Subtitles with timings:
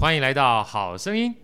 [0.00, 1.34] 欢迎来到好声音。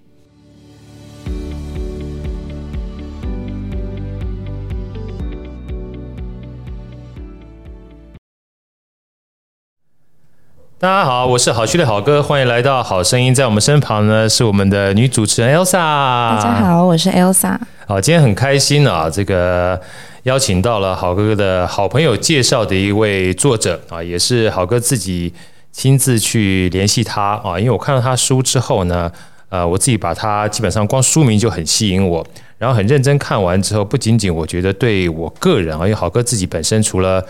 [10.78, 13.34] 大家好，我是好趣的好哥，欢迎来到好声音。
[13.34, 15.72] 在我们身旁呢，是我们的女主持人 Elsa。
[15.72, 17.58] 大家好，我是 Elsa。
[17.86, 19.78] 好，今天很开心啊，这个
[20.22, 25.34] 邀请到了好哥哥的好朋友介绍的一位作者啊，也是好哥自己。
[25.76, 29.12] 亲自去联系他啊，因为我看到他书之后呢，
[29.50, 32.26] 呃，我自己把他基本上光书名就很吸引我，
[32.56, 37.22] 然后很认真看完之后，不仅仅我觉得对我个人啊，因为好哥自己本身除了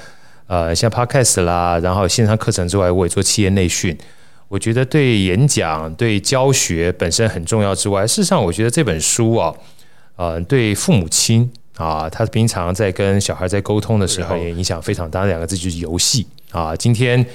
[0.46, 3.98] 呃像 Podcast 啦，然后线上课程之外，我也做企业内训，
[4.46, 9.52] 我觉得对演讲、对教学本身很重要之外，事实上我觉得这本书啊，
[10.14, 15.24] 呃，对父母亲啊，他平常在跟小孩在沟通的时候也影响非常大。
[15.24, 17.26] 两个字就是游戏啊，今天。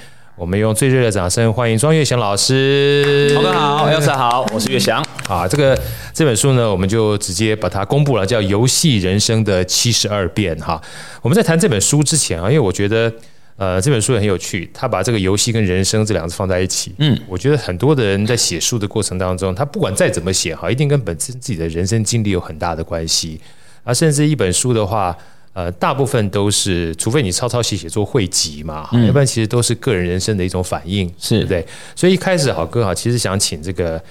[0.41, 3.31] 我们用最热烈的掌声欢迎庄月祥老师。
[3.35, 4.99] 好，哥好，Elsa 好，我是月祥。
[5.29, 5.79] 啊，这个
[6.15, 10.81] 这本书呢，我们就直接把它公布了，叫《游戏人生的七十二变》哈。
[11.21, 13.13] 我们在谈这本书之前啊，因为我觉得
[13.55, 16.91] 呃这本书也很有趣，他把这个游戏跟人生这两个字放在一起。
[16.97, 23.39] 嗯，我觉得很多的人在写书的过程当中，他不管再怎么写哈，一定跟本身自己的人生经历有很大的关系。
[23.83, 25.15] 啊，甚至一本书的话。
[25.53, 31.39] 呃，大部分都是，除非你抄抄写写做汇集嘛，嗯、要不然其实都是个人人生的一种反应，是。
[31.39, 31.67] 对不对？
[31.95, 34.01] 所以一开始好哥好，其实想请这个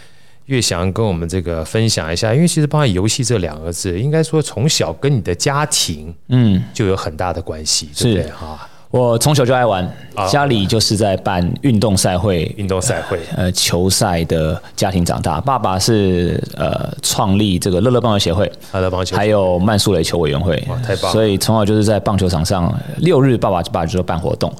[0.46, 8.30] 岳翔跟我们这个分享一下，因为其实包括游戏这两个字，应该说从小跟你的家庭，嗯，就有很大的关系，嗯、对不对？
[8.33, 8.68] 哈？
[8.91, 9.88] 我从小就爱玩，
[10.28, 15.41] 家里就是在办运动赛会、运动赛会、呃球赛的家庭长大。
[15.41, 21.12] 爸爸是呃创立这个乐乐棒球协会，乐乐棒球，还有曼苏雷球委员会，太棒！
[21.12, 24.52] 所以从小就是在棒球场上，六日爸爸爸就办活动。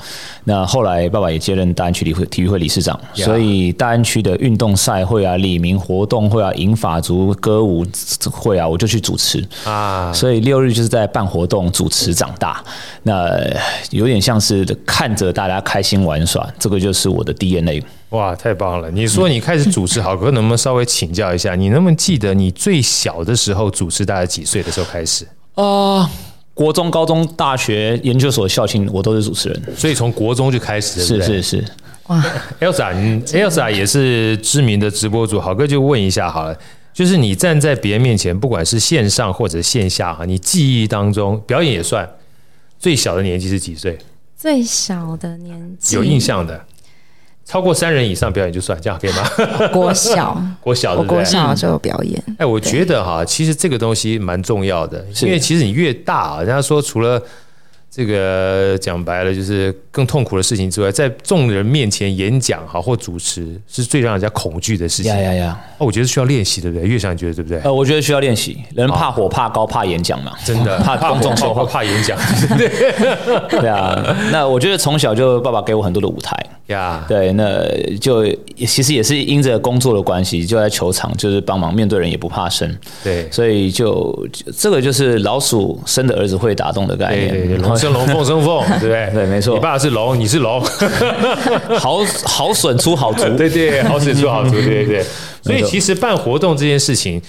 [0.45, 7.84] 那后来爸爸也接任大安区理会体育会理事长，所以大安区的运动赛会啊、李明活动会啊、银法族歌舞
[8.31, 10.12] 会啊，我就去主持啊。
[10.12, 12.62] 所以六日就是在办活动、主持长大。
[13.02, 13.29] 那
[13.91, 14.20] 有点。
[14.20, 17.83] 像是看着大家开心玩耍，这个就是我的 DNA。
[18.11, 18.91] 哇，太棒了！
[18.91, 21.55] 你说你开始主持，好哥能不能稍微请教一下？
[21.55, 25.25] 你能不能记得你最小的时候主持大概几岁的时候开始？
[25.55, 26.11] 啊、呃，
[26.53, 31.41] 国中、高中、大学、研究所校庆，我都是主持人，所以从国中就开始，对不对？
[31.41, 31.64] 是是是。
[32.09, 32.25] 哇
[32.61, 36.59] ，Elsa，Elsa 也是知名的直播主，好哥就问一下好了，
[36.92, 42.09] 就是你站在别人面前，不管是线上或者线下哈，你记忆当中表演也算
[42.80, 43.97] 最小的年纪是几岁？
[44.40, 46.64] 最小的年纪有印象的，
[47.45, 49.23] 超过三人以上表演就算，这样可以吗？
[49.70, 52.36] 国小， 国小的，国小就有表演。
[52.39, 57.23] 哎，我觉得哈，其实这个东西蛮重要的，因为其实你越大，人家说除了。
[57.90, 65.12] 这个讲白了就是更痛苦的事情之外，在众人面前演讲哈或主持是最让人家恐惧的事情。
[65.12, 65.61] 呀呀呀！
[65.78, 66.86] 哦，我觉得需要练习，对不对？
[66.86, 67.58] 月祥觉得对不对？
[67.62, 68.56] 呃，我觉得需要练习。
[68.77, 72.17] 人怕火、怕高、怕演讲嘛，真的 怕公众说话、 怕演讲。
[72.56, 72.68] 对
[73.61, 76.36] 对啊，那我觉得从小就爸爸给我很多的舞台。
[76.70, 77.63] 呀，对，那
[78.01, 78.25] 就
[78.67, 82.79] 其实也是因着工作的关系，就在球场就是帮忙面对人也不怕生。
[83.05, 84.27] 对，所以就
[84.57, 87.61] 这个就是老鼠生的儿子会打洞的概念。
[87.61, 89.11] 龙生龙凤生凤， 对不对？
[89.13, 89.55] 对，没错。
[89.55, 90.61] 你爸是龙，你是龙，
[91.79, 95.05] 好好笋出好竹， 对对，好笋出好竹，对对对。
[95.42, 97.20] 所以其实办活动这件事情，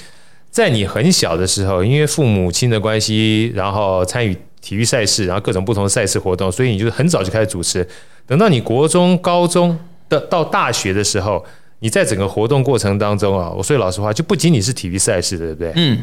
[0.50, 7.86] 在你很小的时候，因为父母亲的关系，然后参与体育赛事，然后各种不同的赛事活动，所以你就是很早就开始主持。
[8.26, 9.78] 等到你国中、高中
[10.08, 11.44] 的到大学的时候，
[11.80, 15.74] 你在整个活动过程当中啊，我说句老实话，就不仅仅是体育赛事，对不对？
[15.76, 16.00] 嗯。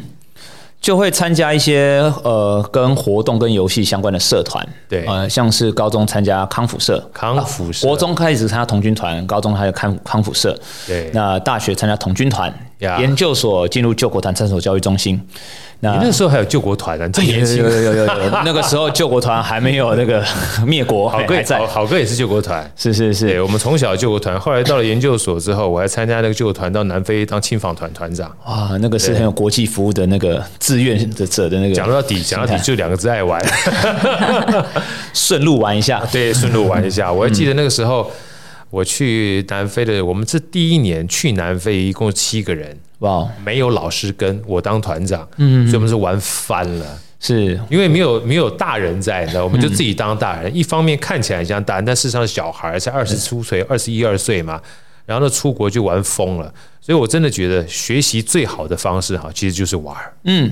[0.81, 12.49] 就会参加一些呃跟活动跟游戏相关的社团，对，呃像是高中参加康复社，康复社，国中开始参加童军团，高中还有康康复社，对，那大学参加童军团，
[12.79, 15.21] 研究所进入救国团探索教育中心。
[15.81, 17.07] 那你那时候还有救国团呢？
[17.13, 18.29] 这年轻，有有有有有。
[18.43, 20.21] 那个时候救国团还没有那个
[20.65, 23.41] 灭国，好哥在，好哥也是救国团，是是是。
[23.41, 28.29] 我们从小救国团，后来到了研究所之后，我还参加那个救国团到南非当青访团团长。
[28.45, 31.75] 哇，那个是很有国际服务的那个志愿者的那个。
[31.75, 33.41] 讲到底，讲到底就两个字：爱玩。
[35.13, 37.11] 顺路玩一下，对，顺路玩一下。
[37.11, 38.11] 我还记得那个时候，
[38.69, 42.77] 我去南非的，我们这第一年去南非，一共七个人。
[42.99, 50.53] 哇，没有老师跟我当团长，嗯，所以我们是玩翻了，是因为没有没有大人在，你知道，我们就自己当大人。
[50.53, 54.61] 一方面看起来像大人，但事实上小孩才二十出岁，二十一二岁嘛，
[55.05, 56.53] 然后呢出国就玩疯了。
[56.81, 59.95] 所以我真的觉得学习最好的方式哈，其实就是玩。
[60.25, 60.51] 嗯，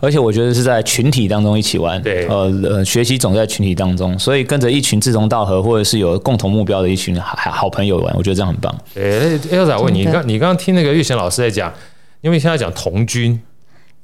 [0.00, 8.74] 而且我觉得是在群体当中一起玩，对，呃呃，学习总在群体当中，所以跟着一群志同道合或者是有共同目标的一群好好朋友玩，我觉得这样很棒。
[8.94, 11.72] 诶，Elsa 问你，刚你刚刚听那个岳翔老师在讲，
[12.20, 13.40] 因为现在讲童军。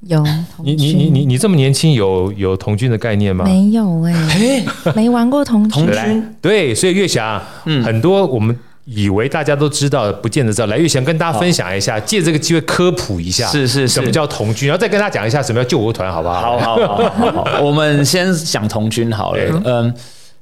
[0.07, 0.23] 有，
[0.63, 3.43] 你你你你你这么年轻，有有童军的概念吗？
[3.47, 4.65] 没有哎、欸，
[4.95, 5.87] 没玩过童军。
[5.87, 8.55] 军对，所以月霞，嗯，很多我们
[8.85, 10.67] 以为大家都知道，不见得知道。
[10.67, 16.59] 来，岳翔跟大家分享一下，借这个机会科普一下，是是是，什么叫童军，然后再跟大家讲一下什么叫救国团，好不好？
[16.59, 19.95] 好好好好好， 我们先讲童军好了，嗯。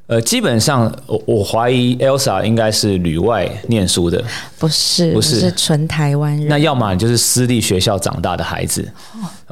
[0.08, 4.22] 呃，基本上我我怀疑 Elsa 应该是旅外念书的，
[4.58, 6.48] 不是，不是，是纯台湾人。
[6.48, 8.86] 那要么你就是私立学校长大的孩子，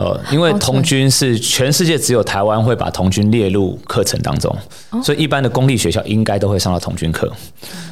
[0.00, 4.56] 呃，因为童军是全世界只有台湾会把童军列入课程当中，
[5.04, 7.30] 所以一般的公立学校应该都会上到童军课。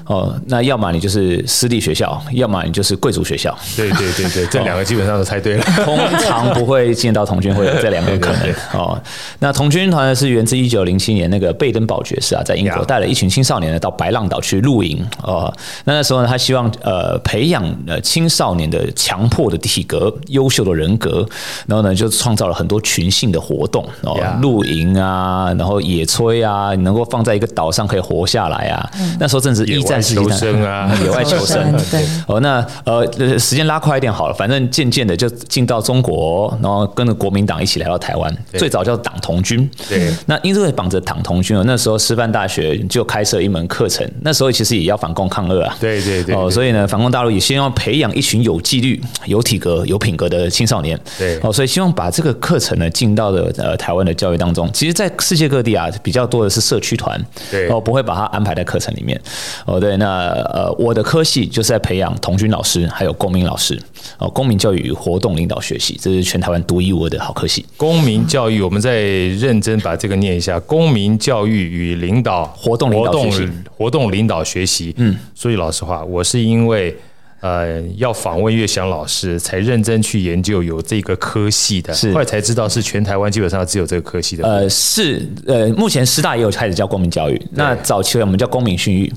[0.07, 3.55] 哦，那要么你就是私立学校，要么你就是贵族学校。
[3.77, 5.63] 对对对对， 这两个基本上都猜对了。
[5.85, 8.51] 通常不会见到童军会有这两个可能。
[8.73, 8.99] 哦，
[9.41, 12.43] 那童军团呢是源自一九零七年那个贝登堡爵士啊。
[12.43, 15.53] 在英国带了一群青少年呢到白浪岛去露营哦，
[15.85, 21.29] 那那时候呢，他希望呃培养呃青少年的强迫的体格、优秀的人格，
[21.67, 28.91] 然后呢就创造了很多群性的活动哦露营啊，然后野炊啊，你能够放在一个岛上可以活下来啊。
[28.99, 31.73] 嗯、那时候正是一战时期啊， 野外求生。
[31.91, 39.69] 对哦，那呃时间拉快一点好了，反正渐渐的就进到中国，然后跟着国民党一起来到台湾，对最早叫党童军。
[39.89, 42.49] 对，那因为绑着党童军哦，那时候师范大。
[42.49, 45.77] 学就开设一门课程，那时候其实也要反共抗日啊。
[45.79, 46.35] 对对对。
[46.35, 50.99] 哦，所以呢，反共大陆也希望培养一群有纪律、有体格、有品格的青少年。
[51.19, 51.39] 对。
[51.43, 54.69] 哦，所以希望把这个课程呢进到了呃台湾的教育当中。
[54.73, 57.21] 其实，在世界各地啊，比较多的是社区团。
[57.51, 57.69] 对。
[57.69, 59.21] 哦，不会把它安排在课程里面。
[59.67, 59.97] 哦，对。
[59.97, 63.81] 那呃，我的科系就是在培养童军老师，还有公民老师。
[64.19, 67.65] 哦，公民教育与活动领导学习，这是全台湾独一无二的好科系。
[67.77, 72.45] 公民教育，我们再认真把这个念一下：公民教育与领导。
[72.57, 74.95] 活动领导学习，活动领导学习。
[74.99, 76.97] 嗯，说句老实话，我是因为
[77.41, 84.45] 呃要访问岳翔老师，才认真去研究有这个科系的，是后来才知道是全台湾基本上只有这个科系的。
[84.45, 89.13] 呃，是呃，目前师大也有开始教公民教育，那早期我们叫公民训育，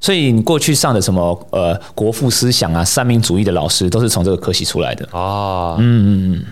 [0.00, 5.76] 所以你过去上的什么呃国父思想啊、三民主义的老师，都是从这个科系出来的啊。
[5.78, 6.44] 嗯嗯嗯。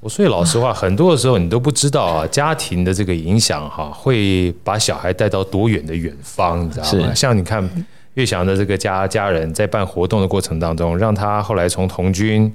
[0.00, 7.12] 我说句老实话，很多的时候你都不知道啊，家庭的这个影响哈，会把小孩带到多远的远方，你知道吗？
[7.12, 7.68] 像你看
[8.16, 12.54] 越祥的这个家家人在办活动的过程当中，让他后来从童军，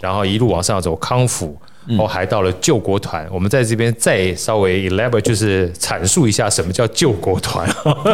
[0.00, 1.56] 然后一路往上走康复
[1.86, 2.02] 辅。
[2.02, 7.68] 哦，还到了救国团，我们在这边再稍微 elaborate，就是阐述一下什么叫救国团。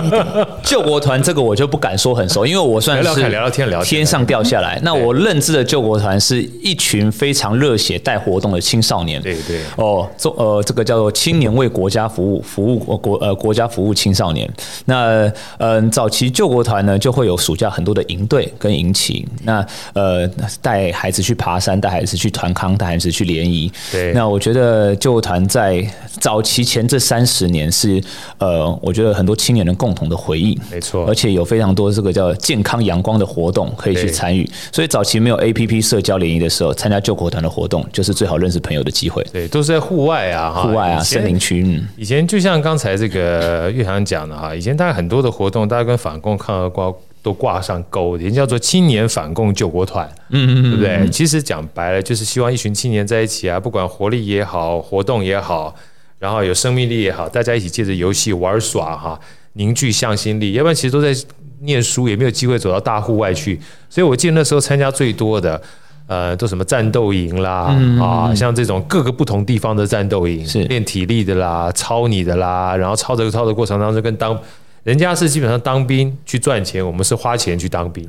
[0.64, 4.78] 救国团这个我就不敢说很熟，因为我算是聊聊天聊天上掉下来。
[4.82, 9.20] 那我认知的救国团是一群非常热血带活动的青少年。
[9.20, 9.60] 对对。
[9.76, 14.50] 哦，这呃这个叫做青年为国家服务，服务国呃国家服务青少年。
[14.86, 20.28] 那嗯，早期救国团呢就会有暑假很多的营队跟营期，那呃
[20.62, 23.57] 带孩子去爬山，带孩子去团康，带孩子去联谊。
[23.90, 25.84] 对，那我觉得救国团在
[26.20, 28.02] 早期前这三十年是
[28.38, 34.48] 呃，我觉得很多青年人共同的回忆，没错，而且有非常多这个叫健康阳光的活动可以去参与。
[34.70, 39.24] 所以早期没有 APP 社交联谊的时候，参加救国团的活动就是最好认识朋友的机会。
[39.32, 41.62] 对，都是在户外啊，户外啊，森林区。
[41.64, 46.92] 嗯，以前就像刚才这个岳翔讲的哈，以前大家很多的活动，大家跟反共抗俄挂。
[47.28, 51.06] 都挂上钩，人叫做青年反共救国团，嗯嗯，对不对？
[51.10, 55.74] 其实讲白了，就是希望一群青年在一起啊，不管活力也好，活动也好，
[56.18, 59.20] 然后有生命力也好，大家一起借着游戏玩耍哈，
[59.52, 60.52] 凝聚向心力。
[60.52, 61.14] 要不然其实都在
[61.60, 63.60] 念书，也没有机会走到大户外去。
[63.90, 65.60] 所以我记得那时候参加最多的，
[66.06, 74.40] 呃，都什么战斗营啦，嗯、啊，像这种各个不同地方的战斗营，是练体力的啦，操你的啦，然后操着操的过程当中跟当。
[74.88, 78.08] 人家是基本上当兵去赚钱，我们是花钱去当兵。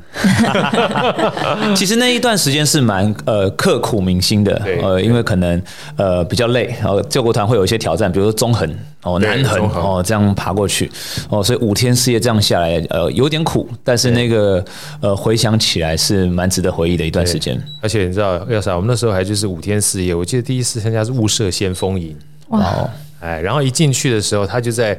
[1.76, 5.62] 其实那一段时间是蛮呃刻苦铭心的，呃，因为可能
[5.96, 8.66] 呃比较累，然后救国团会有一些挑战，比如说中横
[9.02, 10.90] 哦、南横哦这样爬过去
[11.28, 14.64] 哦，所以五天四夜这样下来，呃有点苦，但是那个
[15.02, 17.62] 呃回想起来是蛮值得回忆的一段时间。
[17.82, 18.74] 而且你知道要啥？
[18.74, 22.16] 我们那时候还就是五天四夜，我记得第一次参加是雾社先锋营
[22.48, 22.88] 哇，
[23.20, 24.98] 哎，然后一进去的时候，他就在。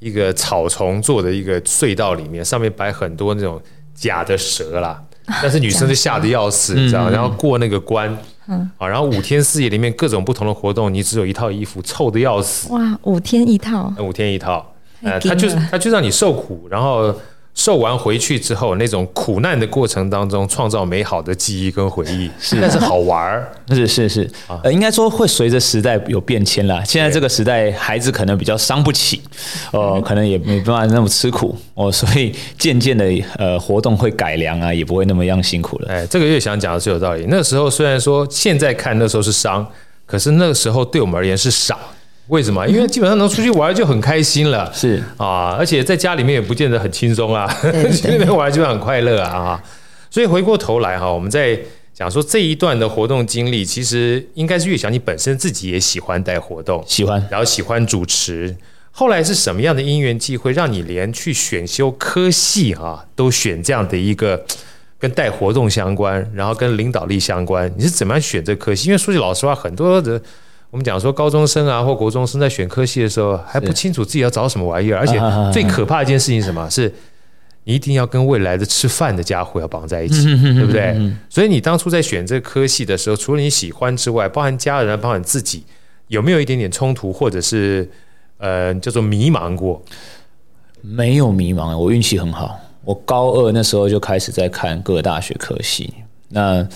[0.00, 3.60] 一个草丛做的一个隧道里面，上面摆很多那种
[3.94, 5.00] 假的蛇啦，
[5.42, 7.08] 但是女生就吓得要死，你知道？
[7.08, 8.16] 然后过那个关，
[8.48, 12.72] 嗯，啊，然后五天四夜里面各种不同的活动，你只有一套衣服，臭的要死。
[12.72, 17.14] 哇，五天一套，五天一套，呃，他就他就让你受苦，然后
[17.54, 24.30] 受完回去之后，那种苦难的过程当中，创造美好的记忆跟回忆，是但是好玩儿， 是是是，
[24.62, 26.82] 呃，应该说会随着时代有变迁啦。
[26.84, 29.20] 现在这个时代，孩子可能比较伤不起，
[29.72, 33.04] 哦、呃，可能也没办法那么吃苦哦， 所以渐渐的，
[33.36, 35.88] 呃，活动会改良啊，也不会那么样辛苦了。
[35.90, 37.26] 哎，这个月想讲的是有道理。
[37.28, 39.66] 那时候虽然说现在看那时候是伤，
[40.06, 41.76] 可是那个时候对我们而言是傻。
[42.30, 42.66] 为什么？
[42.68, 47.46] 因为基本上能出去玩就很开心了，是啊，而且在家里面也不见得很轻松啊，
[47.92, 49.60] 去那边玩就很快乐啊。
[50.08, 51.58] 所以回过头来哈，我们在
[51.92, 58.56] 讲说这一段的活动经历，其实应该是月翔你本身自己也喜欢带活动，喜欢，然后喜欢主持。
[58.92, 64.44] 后来是什么样的因缘际会，让你连去选修科系啊，都选这样的一个
[64.98, 67.72] 跟带活动相关，然后跟领导力相关？
[67.76, 68.86] 你是怎么样选这科系？
[68.88, 70.20] 因为说句老实话，很多的。
[70.70, 75.20] 我们讲说，高中生啊或国中生在选科系的时候还不清楚自己要找什么玩意儿，而且
[75.52, 76.68] 最可怕的一件事情是什么？
[76.70, 76.92] 是
[77.64, 80.24] 你一定要跟未来的吃饭的家伙要绑在一起，
[80.54, 80.96] 对不对？
[81.28, 85.64] 所以你当初在选这个科系的时候，除了你喜欢之外，包含家人，包含自己，
[86.08, 87.88] 有没有一点点冲突，或者是
[88.38, 89.82] 呃叫做迷茫过？
[90.80, 92.58] 没有迷茫，我运气很好。
[92.84, 95.92] 我高二那时候就开始在看各个大学科系。
[96.28, 96.66] 那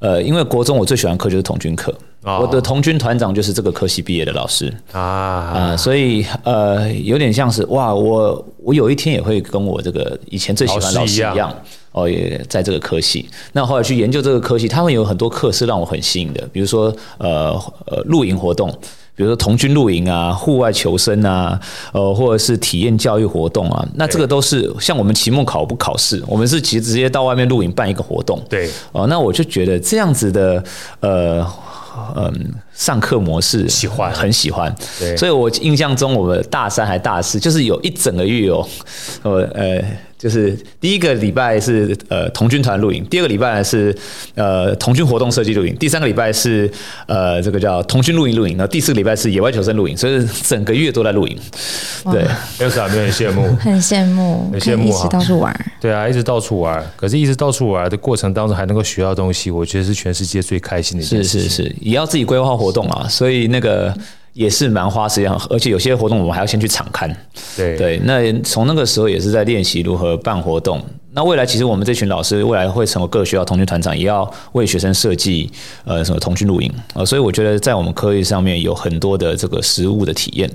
[0.00, 1.94] 呃，因为国中我最喜欢课就是统军课。
[2.24, 11.52] 我的童军团长就是这个科系毕业的老师啊啊，所以呃，有点像是哇，我我有一天也会跟我这个以前最喜欢的老师一样
[11.90, 13.28] 哦，也在这个科系。
[13.52, 17.50] 那后来去研究这个科系，他们有很多课是让我很吸引的，比如说呃
[17.86, 18.70] 呃露营活动，
[19.16, 21.60] 比如说童军露营啊，户外求生啊，
[21.92, 28.40] 呃或者是体验教育活动啊，那这个都是像我们期末考不考试，我们是其实直接到外面露营办一个活动。
[28.48, 30.62] 对哦，那我就觉得这样子的
[31.00, 31.44] 呃。
[32.16, 34.74] 嗯，上课模式喜欢，很喜欢。
[34.98, 38.66] 对，所以我印象中，我们大三还大四，就是有一整个月哦，
[39.22, 39.82] 我呃。
[40.22, 43.92] 就是第一个礼拜是呃童军团露营，第二个礼拜是
[44.36, 46.70] 呃童军活动设计露营，第三个礼拜是
[47.06, 51.36] 呃这个叫童军露营露营，然后第四个礼拜是野外求生露营，所以整个月都在露营。
[52.04, 52.24] 对，
[52.60, 53.42] 有啥没有很羡慕？
[53.58, 55.00] 很羡慕，很羡慕啊！
[55.00, 55.72] 一直到处玩。
[55.80, 61.40] 对啊，一直到处玩，可是一直到处玩的过程当中还能够学到东西，我觉得是全世界最开心的一件事。
[61.40, 63.92] 是是是，也要自己规划活动啊，所以那个。
[64.32, 67.14] 也是蛮花时间，而且有些活动我们还要先去场刊。
[67.56, 70.82] 对对，那从那个时候也是在练习如何办活动。
[71.14, 75.50] 那未来其实我们这群老师未来会成为各学校童军团长，也要为学生设计
[75.84, 77.04] 呃什么童军露营啊。
[77.04, 80.50] 所以我觉得在我们科技上面有很多的这个实物的体验，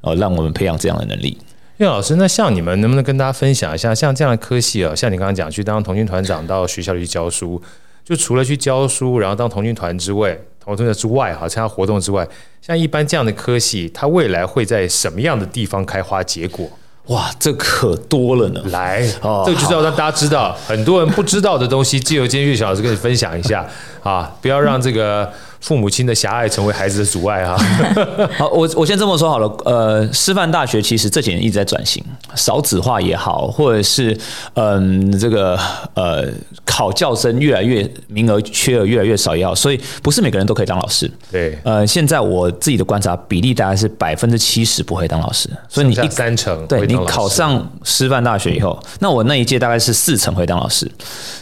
[0.00, 1.36] 呃，让我们培养这样的能力。
[1.76, 7.60] 岳老师，那像你们能不能跟大家分享一下，像这样的科系啊，像你刚刚讲去当童军团长到学校里去教书，
[8.02, 10.38] 就除了去教书，然后当童军团之外。
[10.68, 12.28] 活动之外，哈，参加活动之外，
[12.60, 16.68] 像一般这样的科系，它未来会在什么样的地方开花结果？
[17.06, 18.60] 哇，这可多了呢！
[18.66, 23.66] 来， 哦，这个就是要让大家知道，很多人不知道的东西，借由今天岳小老师跟你分享一下
[24.02, 25.32] 啊，不要让这个。
[25.60, 27.56] 父母亲的狭隘成为孩子的阻碍哈。
[28.38, 29.48] 好，我我先这么说好了。
[29.64, 32.02] 呃，师范大学其实这几年一直在转型，
[32.36, 34.16] 少子化也好，或者是
[34.54, 35.58] 嗯、呃、这个
[35.94, 36.24] 呃
[36.64, 41.10] 考教生越来越名额缺额越来越少也好，所以不是每个人都可以当老师。
[41.30, 41.58] 对。
[41.64, 50.88] 呃，现在我自己的观察比例大概是百分之七十不会当老师，所以你一三成对你考上师范大学以后，那我那一届大概是四成会当老师。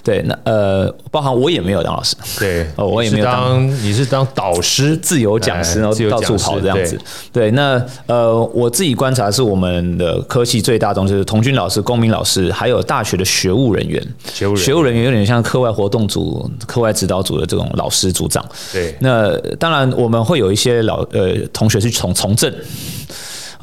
[0.02, 2.16] 对，那呃包含我也没有当老师。
[2.38, 4.05] 对，哦我也没有当，你是。
[4.06, 6.98] 当导师、自由讲师，然后到处跑这样子。
[7.32, 14.02] 对，那呃，我自己观察是我们的科系最大宗就是童军老师、公民老师，还有大学的学务人员。
[14.32, 18.44] 学务学务人员有点像课外活动组、课外指导组的这种老师组长。
[18.72, 22.52] 对，那当然我们会有一些老呃同学是从从政。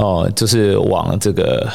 [0.03, 1.65] 哦，就是往这个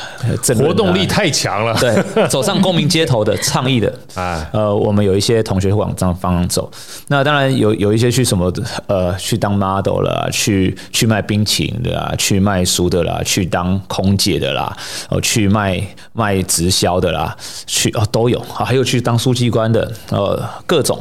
[0.59, 6.71] 活动力太强了，对，走上公民街头的倡议的啊， 呃，我们有一些同学会往这样方向走。
[7.07, 8.53] 那当然有有一些去什么
[8.87, 14.77] 呃，去当 model 了，去去卖冰淇淋的啦，去卖书的啦，去当空姐的啦，
[15.09, 15.83] 哦，去卖
[16.13, 17.35] 卖直销的啦，
[17.67, 20.99] 去哦都有啊，还有去当书记官的，呃，各种。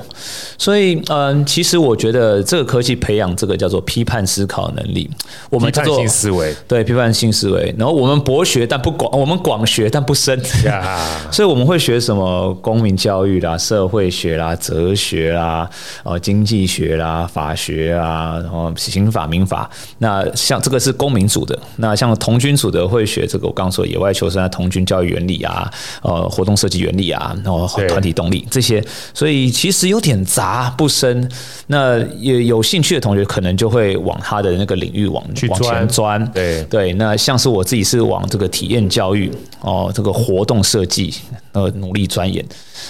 [0.58, 5.10] 所以嗯，其实我觉得这个科技培养这个叫做批判思考能力，
[5.50, 7.17] 我们叫做批判性思维，对批判。
[7.18, 10.40] 新思维，然后我们博学但不广，我们广学但不深.
[11.32, 15.70] 所以我们会学什么公民教育啦、社会学啦、哲学啦、
[16.04, 19.70] 呃经济学啦、法学啊，然后刑法、民法。
[19.98, 25.72] 那像这个是公民组的，那像童军组的会学这个我刚刚说野外求生啊、童军教育原理啊、
[26.04, 28.84] 呃活动设计原理啊，然后团体动力这些。
[29.14, 31.28] 所以其实有点杂不深。
[31.68, 36.94] 那也有兴趣的同学可能就会往他的那个领域往往前钻，对对。
[36.98, 41.14] 那像是我自己是往这个体验教育哦，这个活动设计
[41.52, 42.44] 呃努力钻研，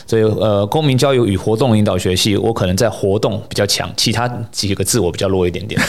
[0.06, 5.80] 所以呃公民教育与活动引导学系，我可能在活动比较强，其他几个字我比较弱一点点。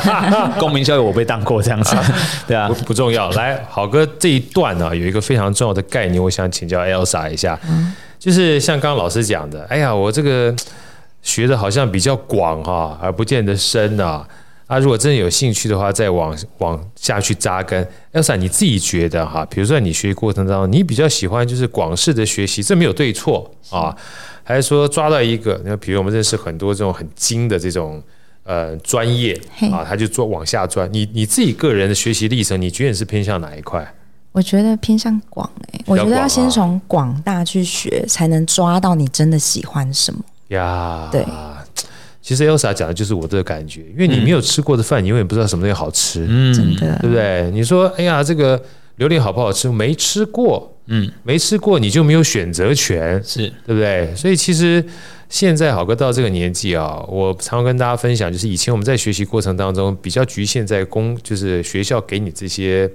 [0.60, 1.96] 公民教育我被当过这样子，
[2.46, 3.30] 对啊，不，不重要。
[3.30, 7.58] 来，好哥这一段呢、啊，有一个非常重要的概念，我想请教 Elsa 一下，
[8.18, 10.54] 就是像刚刚老师讲的，哎呀，我这个
[11.22, 14.26] 学的好像比较广哈、啊，而不见得深啊。
[14.26, 14.28] 他、
[14.72, 17.86] 啊、如果真的有兴趣的话，再往往下去扎根。
[18.14, 23.94] Elsa，你自己觉得哈，比如说你学习过程当中，你比较喜欢就是广式的学习，这没有对错啊，
[24.42, 25.60] 还是说抓到一个？
[25.66, 28.02] 那比如我们认识很多这种很精的这种
[28.44, 29.38] 呃专业
[29.70, 30.90] 啊，他就做往下钻。
[30.90, 33.86] 你你自己个人的学习历程，你觉得你是偏向哪一块？
[34.32, 41.10] 我觉得偏向广哎，我觉得要先从广大去学，才能抓到你真的喜欢什么呀。
[41.12, 41.22] 对。
[42.22, 47.50] 其实 Elsa 讲的就是我这个感觉，因为你没有吃过的饭，你永远不知道什么东西好吃，嗯，真的，对不对？
[47.50, 48.62] 你说，哎呀，这个
[48.96, 49.68] 榴莲好不好吃？
[49.68, 54.14] 没吃过，嗯，没吃过，你就没有选择权，是对不对？
[54.14, 54.84] 所以其实
[55.28, 62.88] 现在好哥到这个年纪啊，我常常跟大家分享，就是以前我们在学习过程当中比较局限在公，就是学校给你这些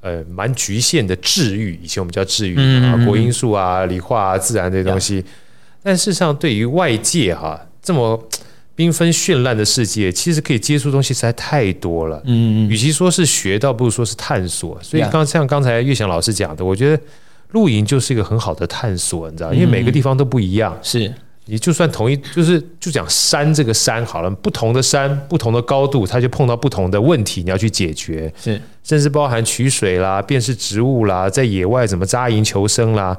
[0.00, 5.24] 呃蛮局限的治愈，以前我们叫治愈啊，国英数啊、理化啊、自然这些东西，
[5.84, 8.20] 但事实上对于外界哈、啊、这么。
[8.76, 12.16] 缤纷绚烂的世界，其实可以接触东西实在太多了。
[12.24, 14.78] 嗯嗯，与其说是学，倒不如说是探索。
[14.82, 17.02] 所以刚像刚才岳翔老师讲的，我觉得
[17.50, 20.76] 露营就是一个很好的探索，你知道，因为每个地方都不一样。
[20.82, 21.12] 是，
[21.44, 28.32] 你就算同一，就是就讲山这个山好了，不同的山，不同的高度，它就碰到不同的问题，你要去解决。
[28.42, 33.16] 是，甚至包含取水啦、辨识植物啦，在野外怎么扎营求生啦。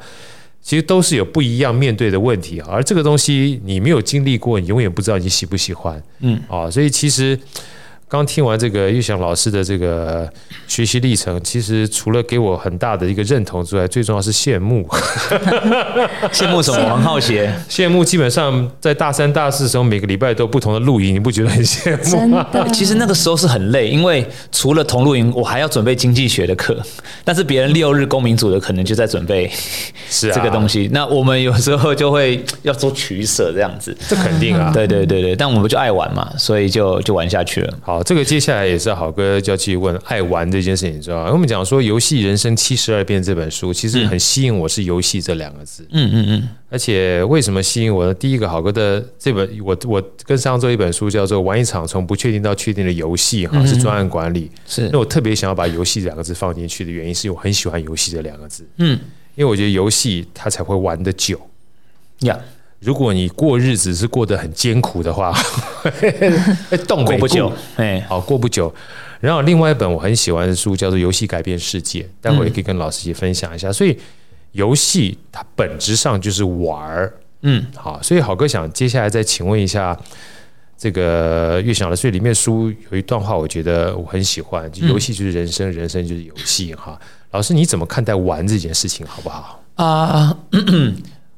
[0.64, 6.02] 其实都是有不一样面对的问题，而这个东西你没有经历过，你永远不知道你喜不喜欢。
[6.22, 7.38] 嗯，啊，所以其实。
[8.14, 10.32] 刚听完这个玉祥老师的这个
[10.68, 14.88] 学习历程，其实除了给我很大的一个认同之外，最重要是羡慕。
[16.32, 16.86] 羡慕什么？
[16.86, 17.52] 王浩杰。
[17.68, 22.46] 羡慕基本上在大三、大四的时候，每个礼拜都有不同的露营，你不觉得很羡慕吗？
[22.72, 26.80] 其实那个时候是很累，因为除了同露营，我还要准备经济学的课。
[27.26, 29.50] 但是别人六日公民组的可能就在准备
[30.08, 33.98] 是这个东西，那我们有时候就会要做取舍，这样子。
[34.08, 35.36] 这肯定啊，对对对对。
[35.36, 37.74] 但我们就爱玩嘛，所以就就玩下去了。
[37.82, 38.03] 好。
[38.04, 41.32] 这个接下来也是好哥就要去问爱玩这件事情，你知道吗？
[41.32, 45.86] 我们讲说《游戏人生七十二变》这本书，其实很吸引我，是“游戏”这两个字。
[45.92, 46.50] 嗯嗯嗯。
[46.70, 48.14] 而且为什么吸引我呢？
[48.14, 54.50] 第一个，好哥的这本我我跟上周一本书叫做《玩一场从不确定到确定的游戏》，哈，是专案管理。
[54.68, 54.90] 是。
[54.92, 58.68] 那我特别想要把“游戏”两个字放进去的原因，是因为我很喜欢“游戏”这两个字。
[58.78, 59.00] 嗯。
[59.36, 61.40] 因为我觉得游戏它才会玩得久。
[62.20, 62.40] 呀。
[62.84, 65.34] 如果你过日子是过得很艰苦的话，
[66.88, 68.74] 动过不久，哎，好过不久。
[69.20, 73.72] 然后另外一本我很喜欢的书叫做《游戏改变世界》，待会儿也可以跟老师也分享一下。
[73.72, 73.98] 所以
[74.52, 78.02] 游戏它本质上就是玩儿，嗯，好。
[78.04, 79.98] 所以好哥想接下来再请问一下
[80.78, 86.76] 这个岳翔老师，所以里面书有一段话，我觉得我很喜欢，就游戏就是人生，人生就是游戏。
[86.76, 87.00] 哈，
[87.32, 89.64] 老师你怎么看待玩这件事情，好不好？
[89.76, 90.38] 啊。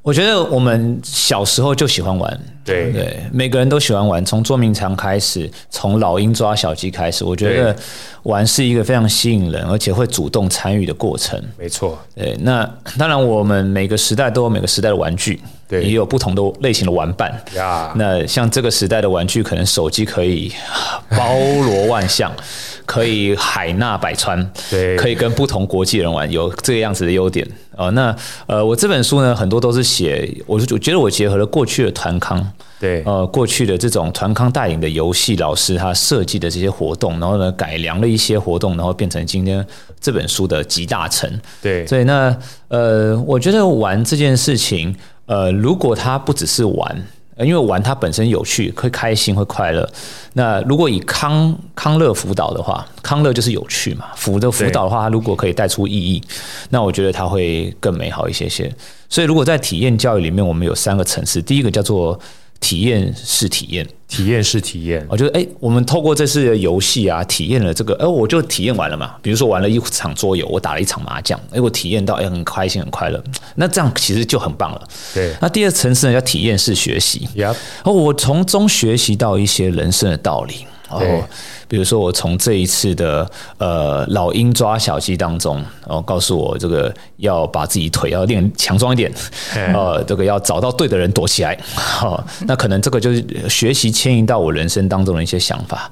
[0.06, 7.76] 我觉得我们小时候就喜欢玩，对对，每个人都喜欢玩，从捉迷藏开始，从老鹰抓小鸡开始，我觉得
[8.22, 11.42] 玩是一个非常吸引人，而且会主动参与的过程。
[11.58, 12.38] 没错，对。
[12.42, 12.64] 那
[13.00, 17.36] 当然，我们每个时代都有每个时代的玩具，对，也有不同的类型的玩伴。
[17.56, 20.54] 呀，那像这个时代的玩具，可能手机可以
[21.10, 22.32] 包罗万象。
[22.86, 27.46] 可以海纳百川，对，可以跟不同国际人玩，有这个样子的优点
[27.76, 27.90] 哦。
[27.92, 28.16] 那
[28.48, 39.66] 呃，我这本书呢，很多都是写，我就觉得我结合了过去的团康，对，呃，过去的这种团康带领的游戏老师他设计的这些活动，然后呢，改良了一些活动，然后变成今天
[40.00, 41.30] 这本书的集大成。
[41.62, 42.36] 对，所以那
[42.68, 44.96] 呃，我觉得玩这件事情，
[45.26, 47.04] 呃，如果它不只是玩。
[47.38, 49.90] 因为玩它本身有趣，会开心，会快乐。
[50.34, 54.06] 那如果以康康乐辅导的话，康乐就是有趣嘛。
[54.16, 56.22] 辅的辅导的话，它如果可以带出意义，
[56.70, 58.74] 那我觉得它会更美好一些些。
[59.10, 62.20] 所以，如果在体验教育里面，我们有三个层次，第一个叫做。
[62.62, 65.06] 体验式体验，体验式体验。
[65.10, 69.16] 我觉得，哎，我们透过这次的游戏啊，体验了这个，哎，我就体验完了嘛。
[69.22, 73.24] 比如说，玩了一场桌游，我打了一场麻将，哎，我体验到，哎，很开心，很快乐。
[73.56, 74.88] 那这样其实就很棒了。
[75.14, 75.36] 对。
[75.42, 77.28] 那第二层次呢，叫体验式学习。
[77.36, 77.56] 呀。
[77.84, 80.66] 哦，我从中学习到一些人生的道理。
[80.88, 81.28] 哦，
[81.68, 85.56] 比如说我从这一次的呃老鹰抓小鸡当中，
[85.88, 89.12] 然后告诉我这个要把自己腿要练强壮一点，
[89.74, 95.90] 呃，这个要找到对的人躲起来，好，那可能这个就是学习牵引到我人生当中的一些想法。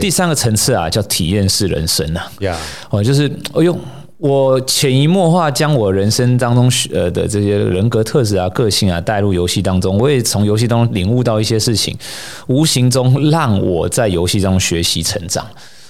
[0.00, 2.56] 第三个层次啊，叫体验式人生啊，呀，
[2.90, 3.76] 哦，就是哎呦。
[4.20, 11.96] 我潜移默化将我人生当中呃的这些人格特质啊、个性啊带入游戏当中，我也从游戏当中领悟到一些事情，
[12.46, 15.46] 无形中让我在游戏中学习成长。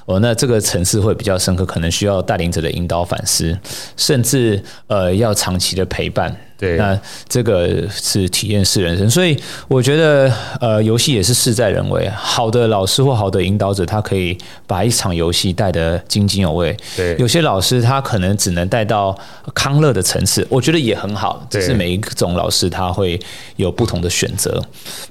[0.06, 3.56] 哦，那这个层次会比较深刻，可能需要带领者的引导反思，
[3.96, 6.34] 甚至呃要长期的陪伴。
[6.61, 9.35] 对，那这个是体验式人生，所以
[9.66, 12.07] 我觉得，呃，游戏也是事在人为。
[12.11, 16.77] 好的老师或好的引导者，他可以把一场游戏带得津津有味。
[16.94, 19.18] 对，有些老师他可能只能带到
[19.55, 21.42] 康乐的层次，我觉得也很好。
[21.49, 23.18] 只是每一种老师他会
[23.57, 24.62] 有不同的选择。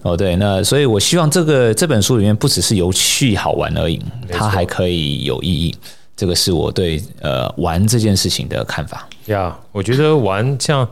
[0.04, 4.00] 哦，对，那所以我希望这个这本书里面不只是游戏好玩而已，
[4.32, 5.76] 它还可以有意义。
[6.16, 9.10] 这个是我对呃玩这件事情的看法。
[9.26, 10.88] 呀，我觉得玩像。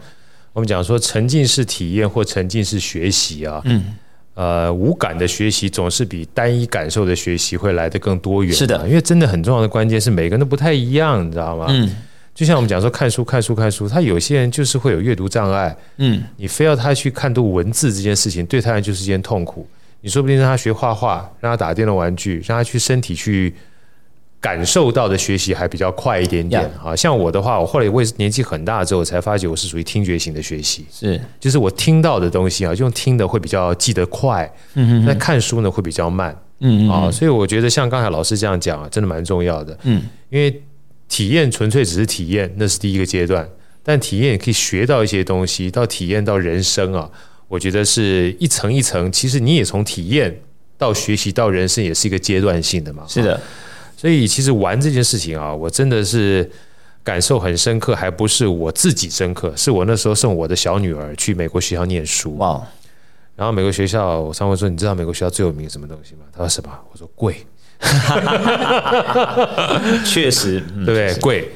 [0.58, 3.94] 我们讲说沉浸式体验或沉浸式学习啊，嗯，
[4.34, 8.52] 呃，无感的学习总是比单一感受的学习会来得更多元。
[8.52, 11.68] 是的，因为真的很重要的关键是每个人都不太一样，你知道吗？
[11.70, 11.96] 嗯，
[12.34, 19.68] 就像我们讲说看书、看书、看书，他有些人就是会有阅读障碍，嗯，你非要他去看读文字这件事情，对他来就是一件痛苦。
[20.02, 23.54] 你说不定让他学画画，让他打电动玩具，让他去身体去。
[24.40, 26.64] 感受到的学习还比较快一点点。
[26.84, 34.46] 啊，像我的话，我后来我也是年纪很大之后才发觉我是属于听觉型的学习，是，就是我听到的东西啊，用听的会比较记得快，
[34.76, 40.62] 嗯嗯，那看书呢会比较慢，嗯嗯，啊，所以我觉得像刚才老师这样讲啊，真的蛮重要的，嗯，因为
[41.10, 43.50] 体验纯粹只是体验，那是第一个阶段，
[43.82, 47.10] 但体验也可以学到一些东西，到体验到人生啊，
[47.48, 50.42] 我觉得是一层一层，其实你也从体验
[50.78, 53.42] 到学习到人生也是一个阶段性的嘛，是的。
[53.98, 56.48] 所以其实玩这件事情啊，我真的是
[57.04, 62.38] 感受很深刻，还不是我自己深刻，是我那时候送我的小女儿去美国学校念书。
[62.38, 62.62] 哇！
[63.36, 66.22] 然后美国学校，我上回说，你知道美国学校最有名什么东西吗？
[66.32, 66.70] 他说什么？
[66.92, 67.36] 我说贵。
[70.06, 71.14] 确实，对不对？
[71.16, 71.52] 贵。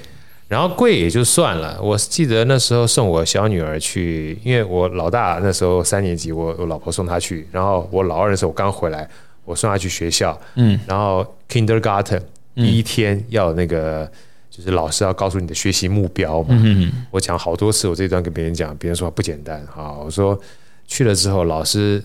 [0.48, 9.08] 然后贵也就算了，我记得那时候送我小女儿去，因为我老大那时候三年级，我我老婆送她去，然后我老二的时候我刚回来。
[9.52, 12.22] 我送他去学校，嗯，然后 Kindergarten
[12.56, 14.10] 第一天要那个，
[14.50, 16.48] 就是老师要告诉你的学习目标嘛。
[16.52, 19.92] 嗯，我讲好多次，我这一段跟别人讲，别人说不简单啊。
[19.92, 20.40] 我说
[20.88, 22.02] 去了之后，老师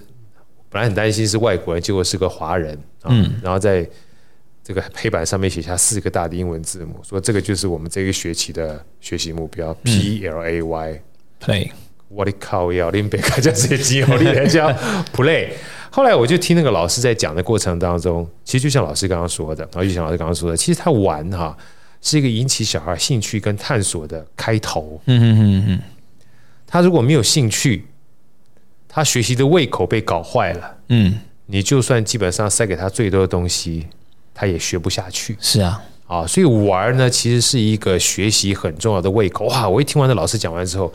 [0.68, 3.88] 本来很担心是外国人，结果是个华人，嗯，然后在
[4.64, 11.70] 这个黑板上面写下四个大的英文字母，说这个就是我们这个学期的学习目标，P L A Y，Play。
[12.08, 14.72] 我的靠，要林北卡叫这些机会，人家
[15.12, 15.48] Play。
[15.96, 21.56] 后来我就听那个老师在讲的过程当中，其实就像老师刚刚说的，然后就像老师刚刚说的，其实他玩哈
[22.02, 25.00] 是一个引起小孩兴趣跟探索的开头。
[25.06, 25.82] 嗯嗯嗯嗯。
[26.66, 27.86] 他如果没有兴趣，
[28.86, 30.76] 他学习的胃口被搞坏了。
[30.88, 31.18] 嗯。
[31.46, 33.86] 你就算基本上塞给他最多的东西，
[34.34, 35.34] 他也学不下去。
[35.40, 35.82] 是啊。
[36.06, 39.46] 啊，所以玩呢，其实是一个学习很重要的胃口。
[39.46, 39.66] 哇！
[39.66, 40.92] 我一听完那老师讲完之后，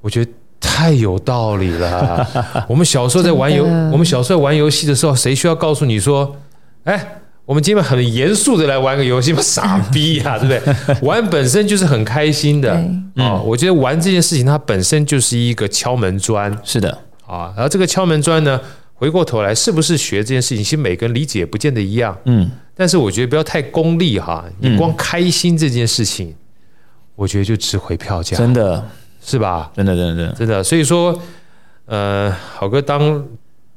[0.00, 0.32] 我觉得。
[0.60, 2.26] 太有道理了！
[2.68, 6.36] 我们小时候在玩游，我们小时候玩游戏的时候，谁需要告诉你说，
[6.84, 9.40] 哎，我们今天很严肃的来玩个游戏吗？
[9.40, 10.96] 傻逼呀， 对不对？
[11.02, 12.72] 玩本身就是很开心的
[13.16, 13.40] 啊！
[13.42, 16.54] 我觉得玩这件事情，它本身就是一个敲门砖。
[16.64, 16.90] 是的
[17.26, 18.60] 啊，然后这个敲门砖呢，
[18.94, 22.16] 回过头来是不是学这件事情，其实每个人理解不见得一样。
[22.24, 26.34] 嗯，但是我觉得不要太功利哈，你光开心这件事情，
[27.14, 28.36] 我觉得就值回票价。
[28.36, 28.84] 真的。
[29.28, 29.72] 是吧？
[29.74, 30.62] 真的，真的，真的，真的。
[30.62, 31.20] 所以说，
[31.86, 33.26] 呃，好哥当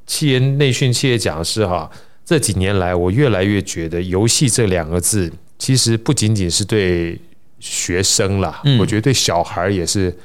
[0.05, 1.89] 企业内训企业讲师哈，
[2.23, 7.19] 这几年来，我越来越觉得“游戏”这两个字，其实不仅仅是对
[7.59, 10.15] 学生啦，嗯、我觉得对小孩也是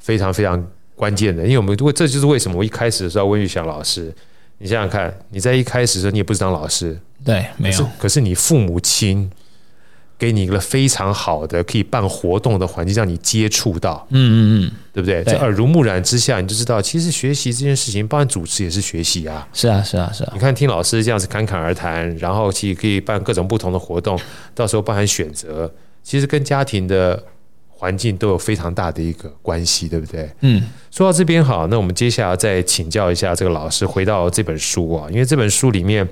[0.00, 0.60] 非常非常
[0.96, 1.44] 关键的。
[1.44, 4.12] 因为我们如果这就是为什么我一开始的时候，温玉祥老师，
[4.58, 9.30] 你想想看，你在一开始的时候，你也不是当老师，对，没有，可是你父母亲。
[10.16, 15.22] 给你一个非常好的可以办活动的环境，让你接触到，嗯嗯嗯，对不对？
[15.24, 19.46] 在耳濡目染之下，你就知道，其实学习这件事情，包含主持也是学习啊。
[19.52, 20.30] 是啊，是啊，是啊。
[20.32, 24.18] 你看，听老师这样子侃侃而谈，然后其实可以办各种不同的活动，
[24.54, 25.70] 到时候包含选择，
[26.02, 27.20] 其实跟家庭的
[27.68, 30.30] 环境都有非常大的一个关系，对不对？
[30.42, 30.62] 嗯。
[30.92, 36.08] 说到这边好，那我们接下来再请教一下这个老师，回到这本书啊，因为这本书里面，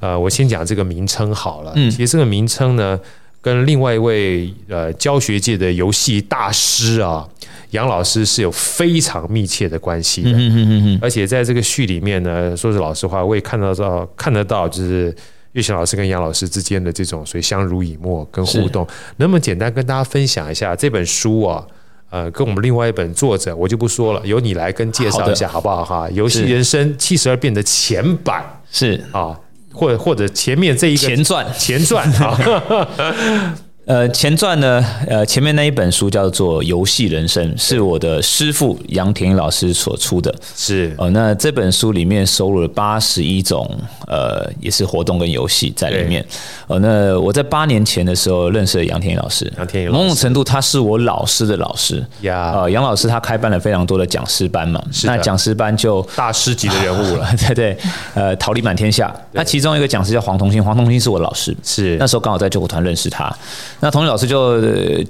[0.00, 1.72] 呃，我先讲这个名称好了。
[1.76, 1.90] 嗯。
[1.90, 2.98] 其实这个名称呢。
[3.44, 7.28] 跟另外一位呃教学界的游戏大师啊，
[7.72, 10.30] 杨老师是有非常密切的关系的。
[10.30, 10.98] 嗯嗯嗯嗯。
[11.02, 15.14] 而且在这个序里面呢，说是老实话，我也看得到看得到，就是
[15.52, 18.86] 岳翔老师跟杨老师之间的这种所以相濡以沫跟互动，
[19.18, 21.66] 能不能简单跟大家分享一下这本书啊？
[22.08, 26.08] 呃，跟我们另外一本作者我就不说了，由你来跟介绍一下好不好哈？
[26.10, 29.38] 游戏人生七十二变的前版是啊，
[29.74, 33.54] 或者或者前面这一个前传前传啊。
[33.86, 40.34] 呃，前传呢，呃，前面那一本书叫做《游戏人生》，是我的师父杨田英老师所出的。
[40.56, 40.94] 是。
[40.96, 43.70] 哦、呃，那这本书里面收录了八十一种，
[44.06, 46.22] 呃，也是活动跟游戏在里面。
[46.66, 52.02] 哦、呃，那我在八年前的时候认识了杨田英老师，杨田英某种程度他是我老师的老师。
[52.22, 52.52] 呀。
[52.54, 57.76] 呃，杨老师他开办了非常多的讲师班嘛，那讲师班就大师级的人物了， 对对，
[58.14, 59.14] 呃，桃李满天下。
[59.32, 61.98] 那其中一个讲师叫黄同心，黄同心是我的老师，是。
[61.98, 63.30] 那时候刚好在救火团认识他。
[63.84, 64.58] 那同学老师就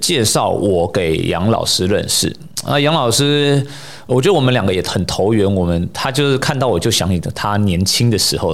[0.01, 2.35] 介绍我给杨老师认识。
[2.65, 3.65] 啊，杨老师，
[4.05, 5.49] 我觉得我们两个也很投缘。
[5.49, 8.53] 我们他就是看到我就想起他年轻的时候，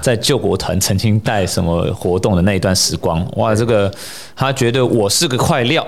[0.00, 3.88] 在救国团曾经带什么活动的那一段时光，哇，这个
[4.34, 5.86] 他觉得我是个块料，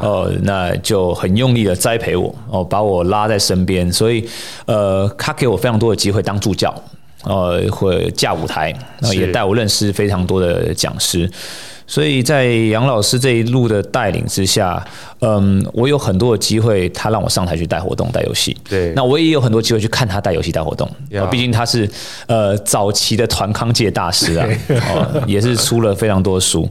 [0.00, 4.26] 哦，那就很用力的栽培我，哦，把我拉在身边，所以
[4.64, 6.74] 呃，他给我非常多的机会当助教，
[7.24, 11.30] 呃，或架舞台，然后也带我认识非常多的讲师。
[11.86, 14.84] 所以在杨老师这一路的带领之下，
[15.20, 18.56] 嗯，我有很多的机会，他让我上台去带活动、带游戏。
[18.68, 20.90] 对，那我也有很多机会去看他带游戏、带活动。
[21.30, 21.88] 毕竟他是
[22.26, 24.48] 呃早期的团康界大师啊，
[24.92, 26.68] 哦，也是出了非常多书。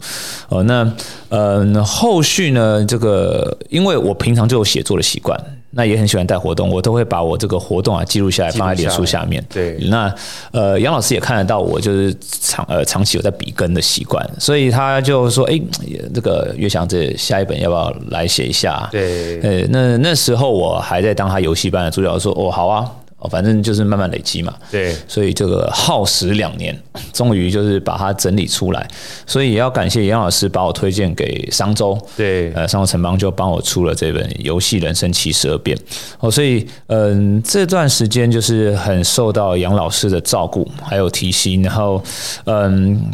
[0.49, 0.91] 哦，那
[1.29, 5.39] 呃后续呢，这个因为我平常就有写作的习惯。
[5.77, 9.45] 那也很喜欢带活动，我都会把我这个活动啊记录下来，放在脸书下面。
[9.53, 10.13] 对，那
[10.51, 22.89] 呃杨老师也看得到我就是长呃长期有在笔耕的习惯，所以他就说：“哎、欸，这个岳翔，这下一本要不要来写一下？”对，呃，那那时候我还在当他游戏班的助教，说：“哦，好啊。”
[23.27, 26.77] 反正就是慢慢累积嘛，对，所以这个耗时两年，
[27.13, 28.87] 终于就是把它整理出来。
[29.25, 35.77] 所以也要感谢杨老师把我推荐给商周，对，呃，商周城邦就帮我出了这本《游戏人生七十二变》。
[36.19, 42.03] 哦，所以嗯，这段时间就是很受到杨老师的照顾，还有提携，然后
[42.45, 43.11] 嗯。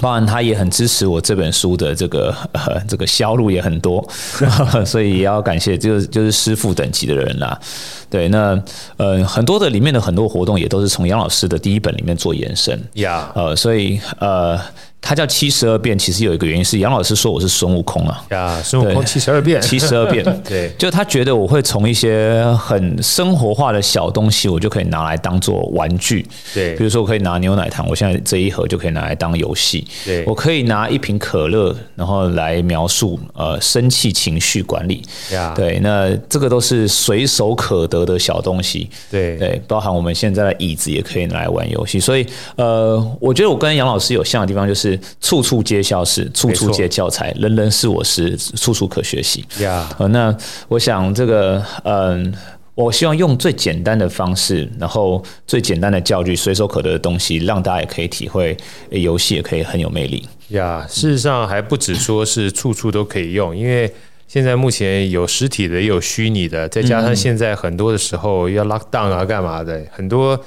[0.00, 4.06] 当然，他也很支持我这本书的这个呃这个销路也很多，
[4.84, 7.58] 所以也要感谢，就是就是师傅等级的人啦。
[8.10, 8.60] 对，那
[8.96, 14.60] 呃很多的里面的很多活动也都是从杨老师的第一本里面做延伸呀，呃，所以呃。
[15.04, 18.24] 他叫七十二变，其实有一个原因是杨老师说我是孙悟空啊。
[18.30, 26.26] 呀，孙悟空七十二变，七十二变， 对，就他觉得我会从一些很生活化的小东西，我就可以拿来当做玩具。
[26.54, 29.86] 对，比如说我可以拿牛奶糖，我现在这一盒就可以拿来当游戏。
[30.06, 35.02] 对，我可以拿一瓶可乐，然后来描述呃生气情绪管理。
[35.30, 38.88] 呀，对，那这个都是随手可得的小东西。
[39.10, 42.00] 对对，包含我们现在的椅子也可以拿来玩游戏。
[42.00, 44.93] 所以呃，我觉得我跟杨老师有像的地方就是。
[45.20, 49.44] 处处皆教室，处处皆教材，人人是我师，处处可学习。
[49.60, 50.36] 呀，那
[50.68, 52.34] 我想这个，嗯，
[52.74, 58.56] 我希望用最简单的方式，然后最简单的教具，随手可得的东西，让大家也可以体会，
[58.90, 60.28] 游戏也可以很有魅力。
[60.48, 63.92] 呀，事实上还不止说是处处都可以用，因为
[64.26, 70.38] 现在目前有实体的，也有虚拟的，再加上现在很多的时候要 lock down 啊，干嘛的，很多。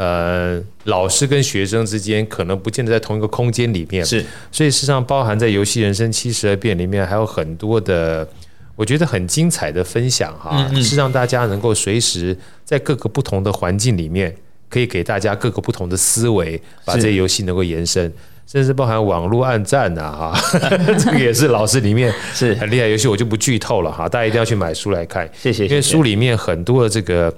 [0.00, 8.26] 呃，老师跟学生之间可能不见得在同一个空间里面，是，所以事实上包含在游戏人生七十二变里面还有很多的，
[8.76, 12.34] 我觉得很精彩的分享哈，嗯嗯，是让大家能够随时
[12.64, 14.34] 在各个不同的环境里面，
[14.70, 18.10] 可以给大家各个不同的思维，把这些游戏能够延伸，
[18.46, 20.58] 甚至包含网络暗战啊，哈，
[20.98, 22.54] 这个也是老师里面是。
[22.54, 27.30] 很厉害游戏，我就不剧透了哈，大家一定要去买书来看，谢谢，因为书里面很多的这个。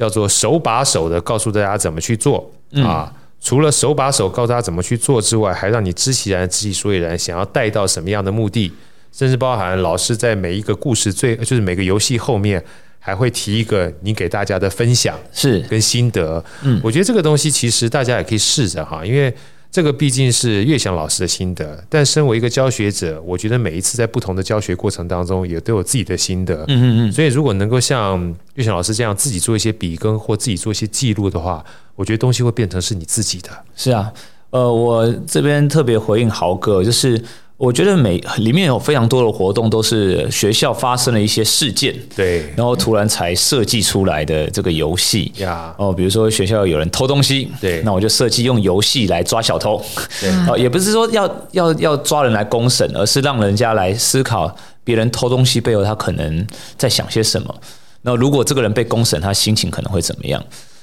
[0.00, 2.50] 叫做手把手的告诉大家怎么去做
[2.82, 3.12] 啊！
[3.38, 8.72] 除了手把手告诉大家怎么去做之外，还让你知其然知其所以然，想要带到什么样的目的，
[9.12, 12.64] 甚至包含老师在每一个故事最就是每个游戏后面
[12.98, 16.42] 还会提一个你给大家的分享是跟心得。
[16.62, 19.32] 嗯，我觉得这个东西其实大家也可以试着哈，因为。
[19.70, 26.64] 这个毕竟是岳翔老师的心得，但身为一个教学者，我觉得每一次在不同的教学过程当中，也都有自己的心得。
[26.66, 27.12] 嗯嗯嗯。
[27.12, 33.50] 所以如果能够像岳翔老师这样自己做一些笔耕或自己做一些记录的话，我觉得东西会变成是你自己的。
[33.76, 34.12] 是啊，
[34.50, 37.22] 呃，我这边特别回应豪哥，就是。
[37.60, 45.74] 我觉得每里面有非常多的活动，都是学校发生了一些事件，对，然后突然才设计出来的这个游戏呀。
[45.76, 49.78] 哦，比如说学校有人偷东西，对，那我就设计用游戏来抓小偷。
[50.18, 56.46] 对，哦，也不是说要要要抓人来公审，而是让人家来思考别人偷东西背后他可能
[56.78, 57.54] 在想些什么。
[58.00, 60.42] 那如果这个人被公审，他心情可能会怎么样？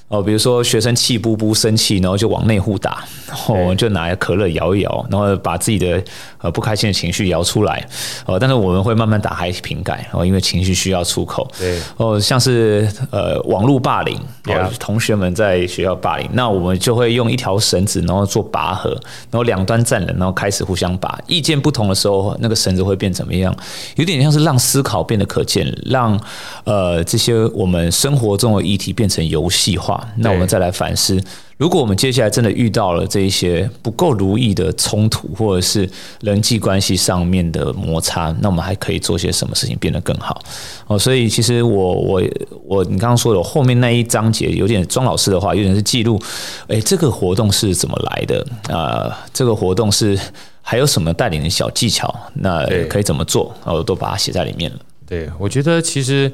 [0.09, 6.01] 哦，比如说学生气不不生气，然后就往内户打，然后就拿可乐摇一摇，然后把自己的
[6.37, 7.85] 呃不开心的情绪摇出来。
[8.25, 11.45] 哦，但是我们会慢慢打开瓶盖，哦，因为情绪需要出口。
[11.59, 18.91] 对，哦，像是呃网络霸凌，哦，同学们在学校霸凌，那我们就会用一条绳子，然后做拔河，
[19.29, 21.19] 然后两端站人，然后开始互相拔。
[21.27, 23.53] 意见不同的时候，那个绳子会变怎么样？
[23.97, 26.17] 有点像是让思考变得可见，让
[26.63, 29.96] 呃这些我们生活中的议题变成游戏化。
[30.17, 31.21] 那我们再来反思，
[31.57, 35.89] 如果我们接下来真的遇到了这一些不够如意的冲突，或者是
[36.21, 40.41] 人际关系上面的摩擦，那我们还可以做些什么事情变得更好？
[40.87, 42.21] 哦，所以其实我我
[42.65, 46.21] 我，你刚刚说的后面那一章节有点庄老师的话，有点是记录，
[46.67, 48.39] 哎，这个活动是怎么来的？
[48.69, 50.19] 啊、呃，这个活动是
[50.61, 52.13] 还有什么带领的小技巧？
[52.33, 53.55] 那可以怎么做？
[53.63, 54.77] 我都把它写在里面了。
[55.07, 56.31] 对，我觉得其实。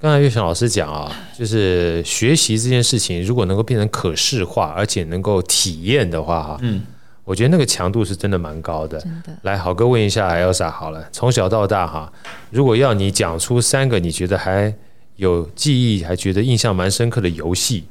[0.00, 6.80] 刚才岳翔老师讲啊，就是学习这件事情，如果能够变成可视化，而且能够体验的话，哈，嗯，
[7.22, 8.98] 我觉得那个强度是真的蛮高的。
[8.98, 12.10] 真的，来，豪哥问一下 Elsa 好了，从小到大哈，
[12.48, 14.74] 如果要你讲出三个你觉得还
[15.16, 17.84] 有记忆，还觉得印象蛮深刻的游戏。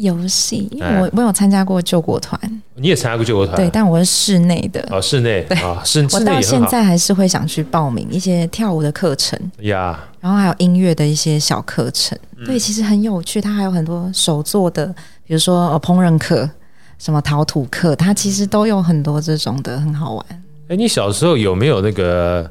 [0.00, 2.40] 游戏，因为我我有参加过救国团，
[2.74, 4.86] 你也参加过救国团，对，但我是室内的。
[4.90, 5.58] 哦，室内对。
[5.58, 9.38] 啊，室内我到现在还是会想去报名一些跳舞的课程。
[9.60, 14.86] 呀，然后还有音乐的一些小课程，对，其实很有趣，它还有很多手做的，
[15.26, 16.48] 比如说呃烹饪课、
[16.98, 20.26] 什么陶土课，它其实都有很多这种的，很好玩。
[20.68, 22.50] 哎，你小时候有没有那个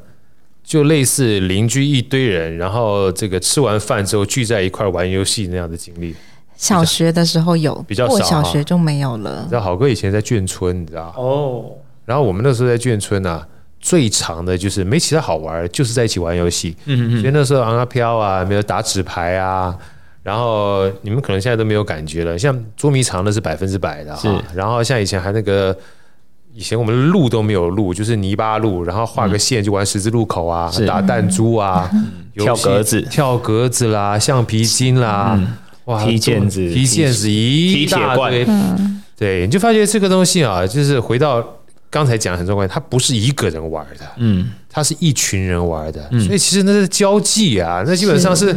[0.62, 6.14] 就类似邻居一堆人，然后这个吃完饭之后聚在一块玩游戏那样的经历？
[6.60, 9.40] 小学的时候有，比较少，过小学就没有了。
[9.44, 11.64] 你知道好哥以前在眷村，你知道哦。
[12.04, 13.46] 然后我们那时候在眷村啊，
[13.80, 16.76] 最长的就是没其他好玩，就是在一起玩游戏。
[16.84, 17.20] 嗯嗯。
[17.22, 19.74] 所以那时候昂啊飘啊，没有打纸牌啊。
[20.22, 24.42] 然后你们可能现在都没有感觉了，像捉迷藏的是百分之百的哈。
[24.54, 25.74] 然后像以前还那个，
[26.52, 31.90] 以前我们路都没有路，就是泥巴路，然后画个线就玩十字路口啊，打弹珠啊，
[32.34, 35.08] 跳格子，跳格子啦，橡皮筋啦。
[35.08, 35.40] 哇，
[35.86, 38.46] 踢毽子，踢毽子一大堆，
[39.18, 41.44] 对，你就发觉这个东西啊，就是回到
[41.88, 48.54] 刚才讲的很重要，它不是一个人玩的，嗯，它是一群人玩的，所以其实那是交际啊，那基本上是，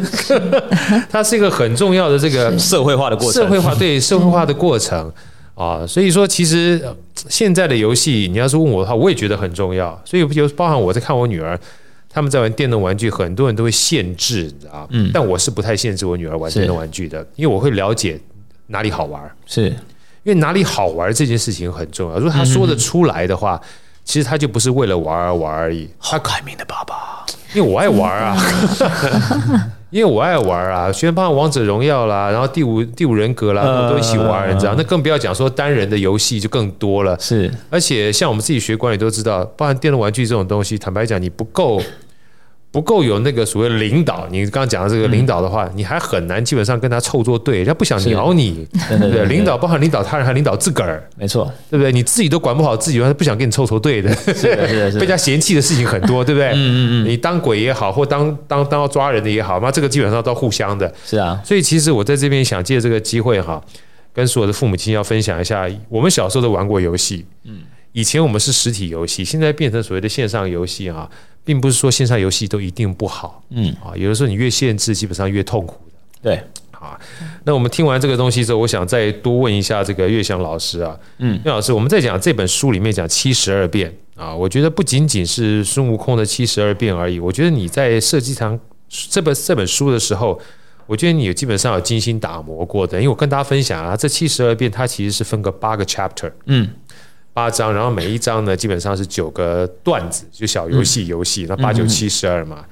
[1.10, 5.12] 它是一个很重要的这个社会化的过程，社会化对社会化的过程。
[5.56, 6.84] 啊，所以说其实
[7.30, 11.60] 现在的游戏，你要是问我的话，我也觉得很重要，所以有包含我在看我女儿。
[12.14, 14.88] 他们在玩电动玩具，很多人都会限制，你知道？
[14.92, 18.20] 嗯，但我是不太限制我女儿玩电动玩具的，因为我会了解
[18.68, 19.22] 哪里好玩。
[19.48, 19.70] 是，
[20.22, 22.18] 因为哪里好玩这件事情很重要。
[22.18, 23.60] 如果她说得出来的话，
[24.06, 25.90] 其实她就不是为了玩而玩而已。
[25.98, 28.38] 好开明的爸爸，因为我爱玩啊。
[29.94, 34.74] 因为我爱玩啊，虽然包括王者荣耀啦，然后第五第五人格啦，我都一起玩，你知道？
[34.76, 37.16] 那更不要讲说单人的游戏就更多了。
[37.20, 41.80] 是，而且像我们自己学管理都知道，包含电动玩具这种东西，坦白讲，你不够。
[42.74, 49.26] 不够有那个所谓领导，你刚刚讲的这个领导的话，你还很难基本上跟他凑作对，人家不想鸟你，对不对？
[49.26, 51.92] 领导包含领导他人，还领导自个儿，没错，对不对？
[51.92, 56.48] 你自己都管不好自己，他不想跟你凑凑对的，是的，是的，被人家嫌弃的事情很多，对不对？
[56.48, 61.40] 嗯嗯嗯，你当鬼也好，或当当当要抓人的也好，那这个基本上都互相的，是啊。
[61.46, 63.64] 所以其实我在这边想借这个机会哈，
[64.12, 67.60] 跟所有的父母亲要分享一下，我们小时候都玩过游戏，嗯，
[67.92, 71.08] 以前我们是实体游戏，现在变成所谓的线上游戏啊。
[71.44, 73.76] 并不是说线上游戏都一定不好，嗯。
[73.84, 75.94] 啊，有的时候你越限制，基本上越痛苦的。
[76.22, 76.36] 对，
[76.72, 77.00] 啊，
[77.44, 83.94] 那我们听完这个东西之后，我想再多问一下这个岳翔老师啊，嗯，岳老师，我们在讲这本书里面讲七十二变。
[84.16, 90.40] 啊，我觉得不仅仅是孙悟空的七十二变而已，我觉得你在设计堂这本这本书的时候，
[90.86, 96.70] 我觉得你有基本上有精心打磨过的，因为我跟大家分享啊，这七十二变它其实是分个八个 chapter，嗯。
[97.34, 102.64] 八章，然后每一章呢，基本上是九个段子，就小游戏游戏，那八九七十二嘛。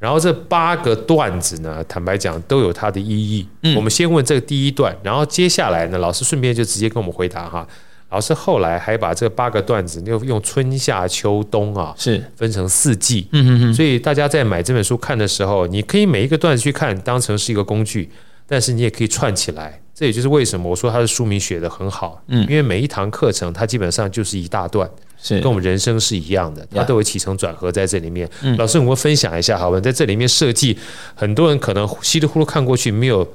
[0.00, 3.46] 然后这八个段子呢，坦白讲都有它的意义。
[3.76, 7.66] 我们先问这个第一段，然后接下来呢，老师顺便就直接跟我们回答哈。
[8.08, 13.28] 老师后来还把这八个段子又用春夏秋冬啊，是分成四季。
[13.30, 13.74] 嗯嗯嗯。
[13.74, 18.10] 所以大家在买这本书看的时候，你可以每一个段子去看，当成是一个工具，
[18.48, 19.80] 但是你也可以串起来。
[20.00, 24.88] 这也就是为什么我说他的书名写得很好，嗯，因为每一堂课程它基本上就是一大段，
[25.22, 28.26] 是跟我们人生是一样的，它都有起承转合在这里面。
[28.56, 29.78] 老师，我们分享一下，好吧？
[29.78, 30.74] 在这里面设计，
[31.14, 33.30] 很多人可能稀里糊涂看过去，没有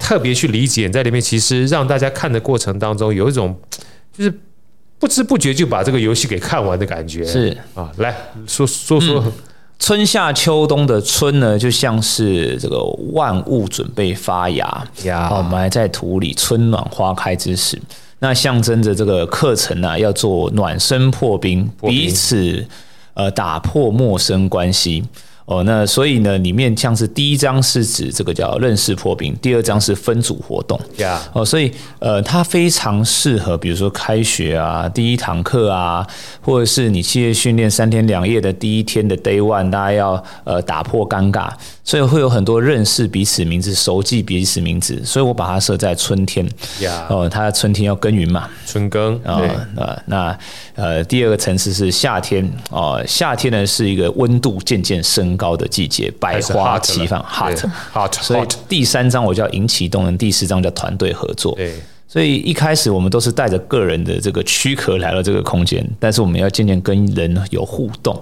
[0.00, 3.56] 特别去理解，在里面其实让大家看的过程当中，有一种
[4.12, 4.34] 就是
[4.98, 7.24] 不知不觉就把这个游戏给看完的感觉。
[7.24, 8.12] 是啊，来
[8.48, 9.24] 说说说。
[9.84, 12.82] 春夏秋冬的春呢，就像是这个
[13.12, 17.78] 万物准备发芽呀，哦，埋在土里，春暖花开之时。
[18.20, 22.66] 那象征着这个课程呢、啊，要做暖身破冰，破冰彼此
[23.12, 25.04] 呃打破陌生关系。
[25.46, 30.80] 哦，那所以呢，里面像是第一章是指这个叫认识破冰，第二章是分组活动。
[30.96, 36.06] 呀.哦，所以呃，它非常适合，比如说开学啊，第一堂课啊，
[36.40, 41.50] 或者是你企业训练三天两夜的第一天的 day one，大家要呃打破尴尬，
[41.84, 45.04] 所以会有很多认识彼此名字、熟记彼此名字。
[45.04, 46.48] 所以我把它设在春天。
[47.08, 49.34] 哦，它春天要耕耘嘛，春耕啊。
[49.34, 50.38] 啊，那那
[50.74, 52.50] 呃，第二个层次是夏天。
[52.70, 55.34] 哦，夏天呢是一个温度渐渐升。
[55.36, 61.54] 高的季节，百花齐放，hot hot，所以第三章我叫引起动人，第四章叫团队合作。
[61.56, 61.74] 对。
[62.14, 68.16] 所以一开始我们都是带着个人的这个躯壳来到这个空间，但是我们要渐渐跟人有互动。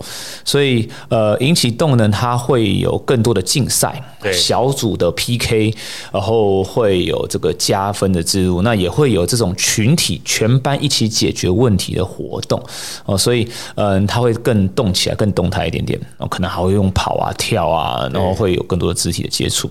[0.46, 5.74] 所以呃，引起动能它会有更多的竞赛，小组的 PK，
[6.10, 12.58] 然后会有这个加分的制度，那也会有这种群体全班一起解决问题的活动
[13.04, 13.18] 哦。
[13.18, 16.00] 所以嗯、呃，它会更动起来，更动态一点点。
[16.16, 19.70] 哦，可能还会用跑啊、跳啊，然后会有更多的肢体的接触。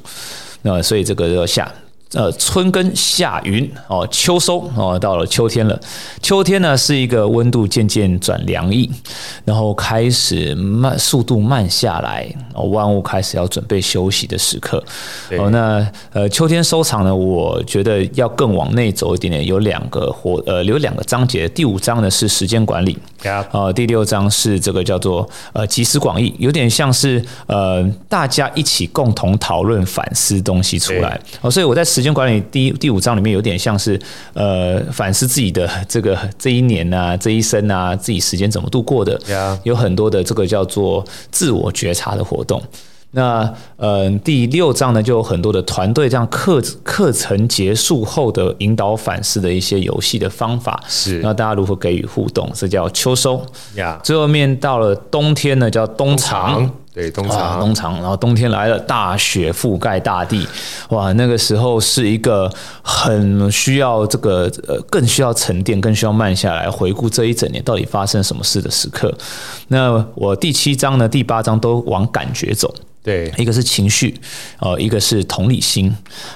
[0.62, 1.68] 那所以这个要下。
[2.14, 5.80] 呃，春耕夏耘哦，秋收哦，到了秋天了。
[6.22, 8.90] 秋天呢是一个温度渐渐转凉意，
[9.46, 14.84] 然后开始慢速度慢下来，哦，万物开始要准备休息的时刻。
[15.38, 21.48] 哦，那呃，秋天收藏呢，我觉得要更往内走一点点，有两个活呃，有两个章节。
[21.48, 22.98] 第五章呢是时间管理，
[23.52, 31.18] 呃，第六章是这个叫做呃集思广益，有点像是呃大家一起共同讨论反思东西出来。
[31.40, 34.00] 哦，所以我在时间管理第第五章里面有点像是
[34.34, 39.20] 呃反思自己的这个这一年啊，这一生啊，自己时间怎么度过的.
[39.64, 42.62] 有很多的这个叫做自我觉察的活动。
[43.14, 43.44] 那
[43.76, 53.46] 嗯、呃，第六章呢就有很多的团队这样课课程结束后的引导反思的一些游戏的方法，是那大家如何给予互动，这叫秋收。
[53.76, 56.72] 呀.最后面到了冬天呢，叫冬藏。
[56.94, 60.46] 对，冬藏，冬藏，然后冬天来了，大雪覆盖大地，
[60.90, 69.14] 哇，那个时候是一个很需要这个呃，更需要沉淀，更需要慢下来回顾这一整年到底发生什么事的时刻。
[69.70, 72.74] 那我第七章呢，第八章都往感觉走。
[73.04, 74.14] 对，一个是情绪，
[74.60, 75.92] 哦，一个是同理心，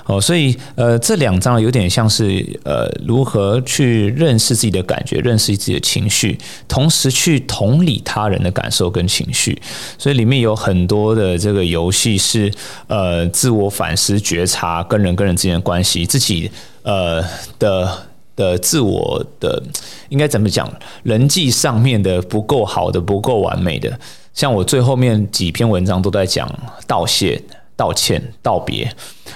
[0.07, 6.36] 哦，所以呃，这两章有点像是呃，如何去认识自己的感觉，认识自己的情绪，
[6.68, 9.61] 同时去同理他人的感受跟情绪。
[9.99, 12.51] 所以里面有很多的这个游戏是
[12.88, 16.49] 呃，自我反思、觉察，跟人跟人之间的关系，自己
[16.82, 17.24] 呃
[17.59, 19.61] 的的自我的
[20.09, 20.68] 应该怎么讲，
[21.03, 23.99] 人际上面的不够好的、不够完美的。
[24.36, 26.47] 像我最后面几篇文章都在讲
[26.86, 27.41] 道谢、
[27.75, 28.88] 道歉、道别，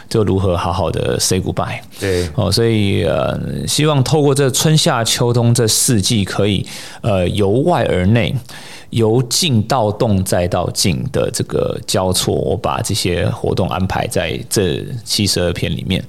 [0.10, 1.80] 就如何好好的 say goodbye。
[2.00, 6.66] 对，哦，所以呃，希望透过这春夏秋冬这四季，可以
[7.02, 8.36] 呃由外而内。
[8.92, 16.04] 由静到动再到静的这个交错，我把这些活动安排在这七十二篇里面。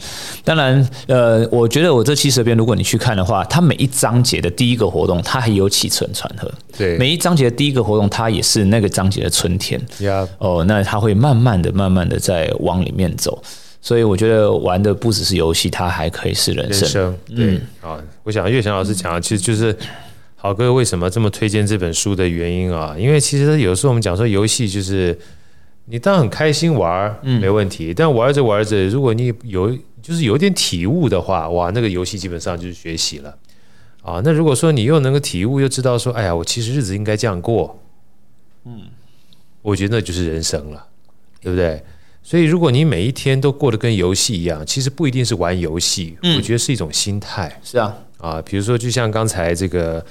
[0.45, 6.51] 当然，呃，我觉得我这七十二篇，如果你去看的话，它每一章节的第一个活动，它还有起承转合。
[6.77, 9.81] 对，每一章节的第一个活动，它也是那个章节的春天。
[10.39, 13.43] 哦，那它会慢慢的、慢慢的在往里面走。
[13.83, 16.81] 所以我觉得玩的不只是游戏，它还可以是人生。
[16.81, 19.77] 人生对啊，嗯，我想岳翔老师讲的其实就是。
[20.43, 22.97] 好哥为什么这么推荐这本书的原因啊？
[22.99, 25.17] 因为其实有时候我们讲说游戏就是
[25.85, 27.93] 你当然很开心玩，没问题。
[27.93, 33.37] 但玩着玩着，如果你有就是有点体悟的话，哇，那个游戏基本上就是学习了
[34.01, 34.23] 啊。
[34.25, 37.79] 那如果说你又能够体悟，又知道说，哎呀，我其实日子应该这样过，
[38.65, 38.85] 嗯，
[39.61, 40.87] 我觉得那就是人生了，
[41.43, 41.83] 对不对？
[42.23, 47.61] 所以如果你每一天都过得跟游戏一样，其实不一定是玩游戏，我觉得是一种心态。
[47.63, 50.03] 是啊，啊，比如说就像刚才这个。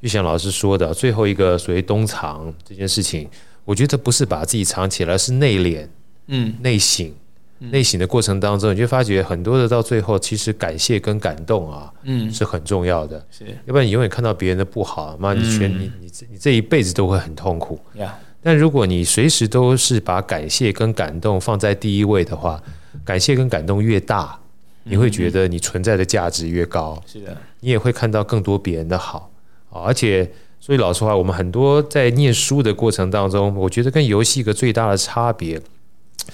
[0.00, 3.28] 玉祥老师说的最后一个所谓冬藏这件事情，
[3.64, 5.86] 我觉得不是把自己藏起来，是内敛，
[6.28, 7.12] 嗯，内省，
[7.58, 13.26] 内省的过程当中，你就发觉很多的到最后，其实感谢跟感动啊，嗯，是很重要的。
[13.30, 17.80] 是，要不然你永远看到别人的不好，妈，你全你你你这一辈子都会很痛苦。
[17.94, 22.62] 呀，但如果你随时都是把感谢跟感动放在第一位的话，
[23.04, 24.38] 感谢跟感动越大，
[24.84, 27.02] 你会觉得你存在的价值越高。
[27.04, 29.28] 是的，你也会看到更多别人的好。
[29.70, 35.60] 而且，所以老实话，我们很多在念书的过程当中，我觉得跟游戏一个最大的差别，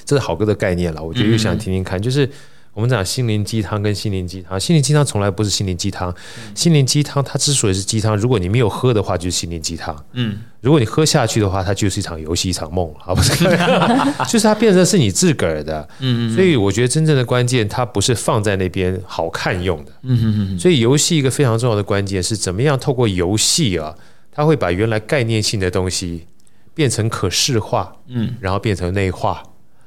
[0.05, 1.03] 这是好哥的概念了。
[1.03, 2.29] 我觉得又想听听看，就是
[2.75, 6.13] 我们讲心灵鸡汤跟心灵鸡汤，心灵鸡汤从来不是心灵鸡汤。
[6.57, 9.97] 心灵鸡汤它之所以是鸡汤，如果你没有喝的话，就是心灵鸡汤。
[10.13, 13.45] 嗯，如果你喝下去的话，它就是一场游戏，一场梦，好不是？
[14.29, 15.89] 就是它变成是你自个儿的。
[16.01, 16.35] 嗯嗯。
[16.35, 19.93] 所以我觉得真正的关键，它不是放在那边好看用的。
[20.03, 20.59] 嗯嗯嗯。
[20.59, 23.95] 所以游戏一个非常重要的关键是怎么样透过游戏啊，
[24.33, 26.27] 它会把原来概念性的东西
[26.75, 29.45] 变成可视化，嗯，然后变成内化。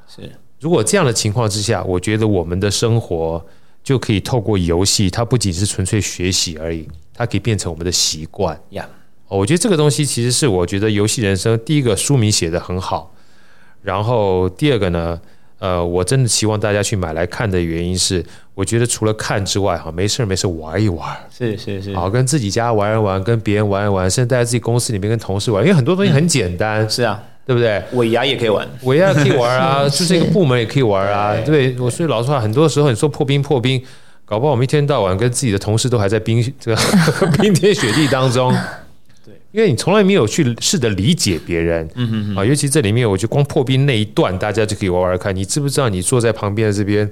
[0.07, 0.31] 是。
[0.59, 3.45] 如果这样的情况之下，我觉得我们的生活
[3.83, 8.59] 就可以透过游戏，它不仅是纯粹学习而已，它可以变成我们的习惯。
[8.71, 8.87] 呀，
[9.27, 13.13] 我觉得这个东西其实是我觉得游戏人生第一个书名写得很好，
[13.83, 15.21] 然后第二个呢，
[15.59, 26.83] 呃，我真的希望大家去买来看的原因是，我觉得除了看之外，哈，没事没事玩一玩，是是是，好跟自己家玩一玩，跟别人玩一玩，甚至在自己公司里面跟同事玩，因为很多东西很简单。
[26.83, 27.23] 嗯、是啊。
[27.47, 27.81] 对不对？
[27.93, 31.33] 尾牙也可以玩，尾牙可以玩啊， 就是一个部门也可以玩啊。
[31.45, 33.81] 对，我所以老实话，很多时候你说破冰破冰，
[34.25, 36.81] 搞不好我们一天到晚跟自己的同事都还在冰 这个
[37.41, 38.53] 冰天雪地当中。
[39.25, 41.87] 对，因为你从来没有去试着理解别人。
[41.95, 42.37] 嗯嗯嗯。
[42.37, 45.33] 啊，尤其这里面，我就光破冰那一段，大家就可以玩玩看。
[45.33, 47.09] 你知不知道你坐在旁边的这边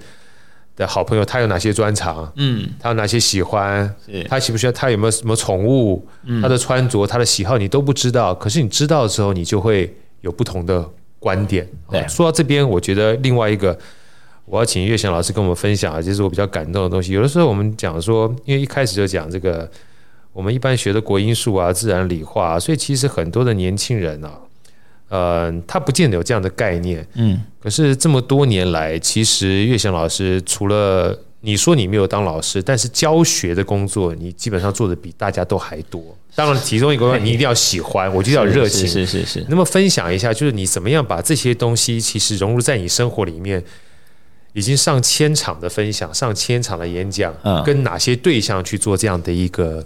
[0.76, 2.30] 的好朋友，他有哪些专长？
[2.36, 3.90] 嗯，他有哪些喜欢？
[4.28, 4.74] 他喜不喜欢？
[4.74, 6.06] 他有没有什么宠物？
[6.42, 8.36] 他的穿着，他的喜好，你都不知道。
[8.36, 9.96] 可是你知道的时候，你就会。
[10.26, 10.84] 有不同的
[11.20, 11.66] 观点。
[11.90, 13.78] 对，说到这边，我觉得另外一个，
[14.46, 17.14] 我要请岳翔老师跟我们分享啊，就是我比较感动的东西。
[17.14, 19.70] 有的时候我们讲说，因为一开始就讲这个，
[20.34, 24.40] 我们一般学的国英数啊、自然理化啊，所以其实很多的年轻人啊，
[25.10, 27.08] 呃，他不见得有这样的概念。
[27.14, 27.40] 嗯。
[27.62, 36.04] 可是这么多年来，其实岳翔老师除了你说你没有当老师，但是教学的工作，你基本上做的比大家都还多。
[36.34, 38.88] 当然，其中一个你一定要喜欢，我就要热情。
[38.88, 39.46] 是是是。
[39.48, 43.64] 那么分享一下，就是你怎么样把这些东西其实融入在你生活里面？
[44.54, 49.86] 已经上千场的分享，上千场的演讲，嗯，跟哪些对象去做这样的一个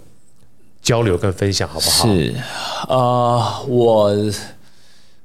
[0.80, 2.06] 交流跟分享，好不好？
[2.06, 2.34] 是，
[2.88, 4.16] 呃，我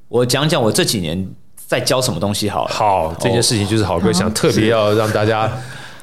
[0.07, 2.73] 我讲讲我这几年在教什么东西好了。
[2.73, 5.51] 好，这件事情就是好哥想特别要让大家。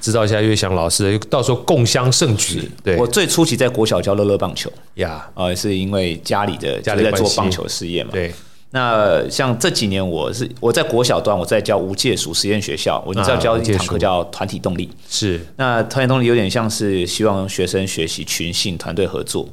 [0.02, 2.68] 知道一下岳翔老师，到时候共襄盛举。
[2.82, 8.10] 对，我最初期在国小教乐乐棒球呀，呃是因为家里的家里在做棒球事业嘛。
[8.10, 8.34] 对，
[8.70, 14.90] 那像这几年我是我在国小段我在教无界数实验学校，我知道教一堂课叫团体动力。
[15.08, 19.48] 是，那团体动力有点像是希望学生学习群性团队合作。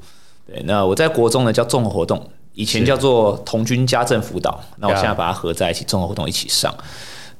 [0.47, 6.73] 对，那我在国中呢叫综合活动，以前叫做童军家政辅导，那我现在把它合在一起，综合活动一起上。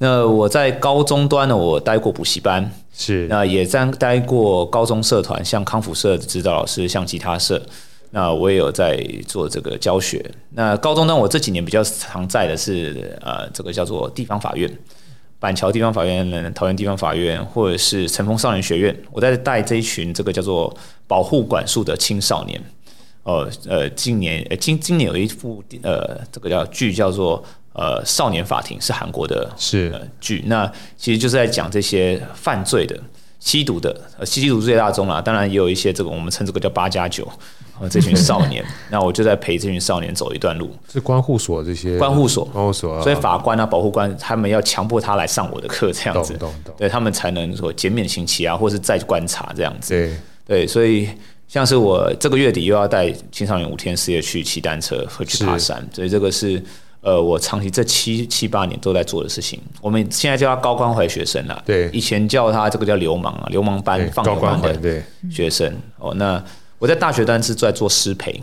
[0.02, 2.72] 那我在高中端呢，我待过补习班。
[2.90, 7.60] 是，那也在待过高中社团，像康复社的指导老师，像吉他社，
[8.10, 10.24] 那我也有在做这个教学。
[10.54, 14.70] 那高中端，我这几年比较常在的是呃，这个叫做地方法院，
[15.38, 20.74] 板桥地方法院、桃园地方法院，或者是成峰少年学院，我在带这一群这个叫做
[21.06, 22.58] 保护管束的青少年。
[23.22, 27.44] 哦，呃，今年呃今今年有一部呃，这个叫剧叫做。
[27.72, 32.98] 呃，少年法庭是韩国的是剧，那其实就是在讲这些犯罪的、
[33.38, 35.20] 吸毒的，呃，吸毒最大宗啦。
[35.20, 37.26] 当然也有一些这个我们称这个叫八加九，
[37.80, 38.64] 呃，这群少年。
[38.90, 40.68] 那我就在陪这群少年走一段路。
[40.92, 41.96] 是关护所这些？
[41.96, 43.00] 关护所，关护所。
[43.04, 46.36] 所以法官啊、保护官他们要强迫他来上我的课，这样子，
[46.76, 49.94] 对他们才能说减免刑期啊，或是再观察这样子。
[49.94, 51.08] 对对，所以
[51.46, 56.60] 像是我这个月底又要带青少年五天四夜去骑单车和去爬山，所以这个是。
[57.02, 61.62] 呃，我长期这七七八年都在做的事情，我们现在叫他高关怀学生了。
[61.64, 65.74] 对，以前叫他这个叫流氓啊，流氓班放流氓的学生。
[65.98, 66.42] 哦，那
[66.78, 68.42] 我在大学端是在做师培，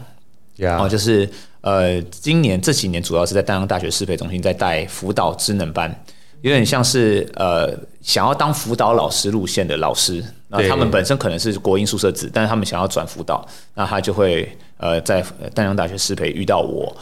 [0.80, 1.30] 哦，就是
[1.62, 6.04] 呃，今年这几年主要是在丹阳大学师培中心在带辅导职能班，
[6.42, 16.98] 有点像是呃想要当辅导老师路线的老师，那他们本身可能是国英宿舍子，但是他们想要转辅导，那他就会呃在丹阳大学师培遇到我。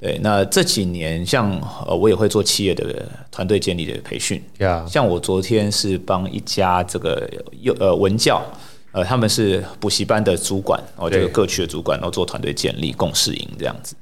[0.00, 1.52] 对，那这几年像
[1.86, 4.42] 呃，我也会做企业的团队建立的培训。
[4.88, 7.28] 像我昨天是帮一家这个
[7.60, 8.42] 幼呃文教，
[8.92, 13.94] 呃，他们是补习班的主管，然后这个各区的主管，然后做团队建立、共事营这样子。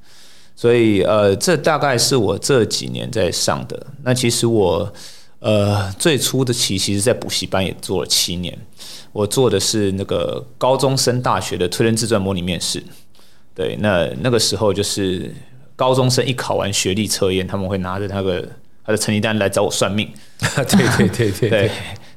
[0.54, 3.84] 所以呃，这大概是我这几年在上的。
[4.04, 4.92] 那其实我
[5.40, 8.56] 呃最初的期，其实在补习班也做了七年。
[9.10, 12.80] 我做的是那个高中升大学的推认自传模拟面试。
[13.52, 15.34] 对，那那个时候就是。
[15.78, 18.44] 高中生一考完学历测验，他们会拿着那个
[18.84, 20.10] 他的成绩单来找我算命。
[20.56, 20.64] 对
[20.96, 21.70] 对对对对。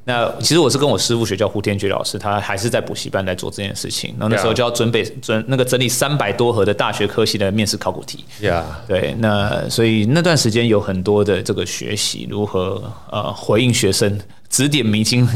[0.03, 4.15] 那其实我是跟我师傅学，叫胡天觉老师，他还是在补习班来做这件事情。
[4.17, 8.25] 然后那时候就要准备准那个整理三百多盒的大学科系的面试考古题。
[8.41, 8.63] Yeah.
[8.87, 15.29] 对，那所以那段时间有很多的这个学习，如何呃回应学生指点迷津，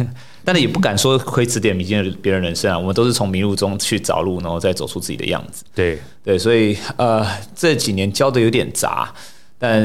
[0.46, 2.78] 但是也不敢说可以指点迷津的别人人生啊。
[2.78, 5.66] 我们都是从迷路中去找路，然后再走出自己的样子。
[5.74, 7.26] 对对，所以呃
[7.56, 9.12] 这几年教的有点杂，
[9.58, 9.82] 但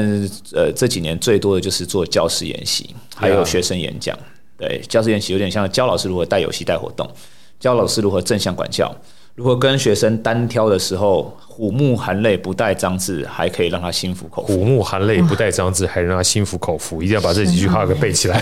[0.53, 4.17] 呃这几年最多的就是做教师研习，还有学生演讲。
[4.57, 7.09] 对，教师研习有点像教老师如何带游戏带活动，
[7.59, 8.95] 教老师如何正向管教。
[9.41, 14.53] 如果跟学生单挑的时候，虎目含泪不带脏字，还可以让他心服口服。
[14.53, 18.39] 虎目含泪不带脏字，还让他心服口服，一定要把这几句话给背起来。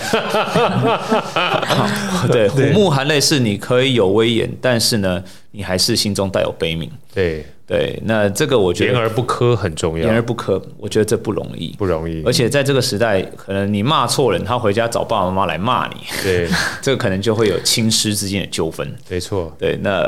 [2.30, 6.90] 对，虎目含泪是你可以有威严，但是呢，你还是心中带有悲悯。
[7.14, 7.46] 对。
[7.66, 10.04] 对，那这个我觉得言而不苛很重要。
[10.04, 12.20] 言而不苛，我觉得这不容易，不容易。
[12.26, 16.48] 而且在这个时代，可能你骂错人，他回家找爸爸妈妈来骂你，对，
[16.82, 18.92] 这个可能就会有亲师之间的纠纷。
[19.08, 19.78] 没错，对。
[19.80, 20.04] 那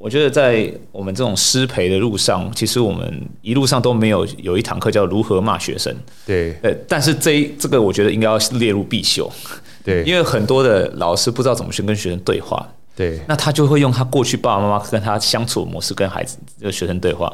[0.00, 5.94] 我觉得在我们这种师培的路上，其实我们一路上都没有有一堂课叫如何骂学生。
[6.24, 6.72] 对，呃。
[6.88, 9.30] 但是这一这个，我觉得应该要列入必修。
[9.84, 12.66] 对，因为很多的老师不知道怎么去跟学生对话。
[12.96, 17.30] 对，那他就会用他过去爸爸妈妈跟他相处的模式跟孩子、这个学生对话。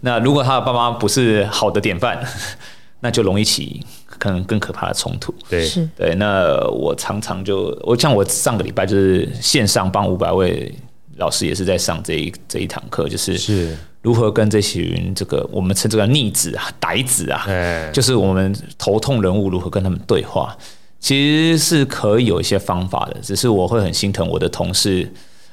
[0.00, 2.24] 那如果他的爸妈不是好的典范，
[3.00, 5.34] 那就容易起可能更可怕的冲突。
[5.48, 6.14] 对，是，对。
[6.14, 10.72] 那我常常就我像我上个礼拜就是线上帮五百位
[11.16, 17.46] 老师也是在上这一这一堂课，就是是如何跟这群这个我们称这个逆子啊、歹子啊，
[17.92, 20.56] 就是我们头痛人物如何跟他们对话。
[21.00, 25.06] 其实是可以有一些方法的，只是我会很心疼我的同事，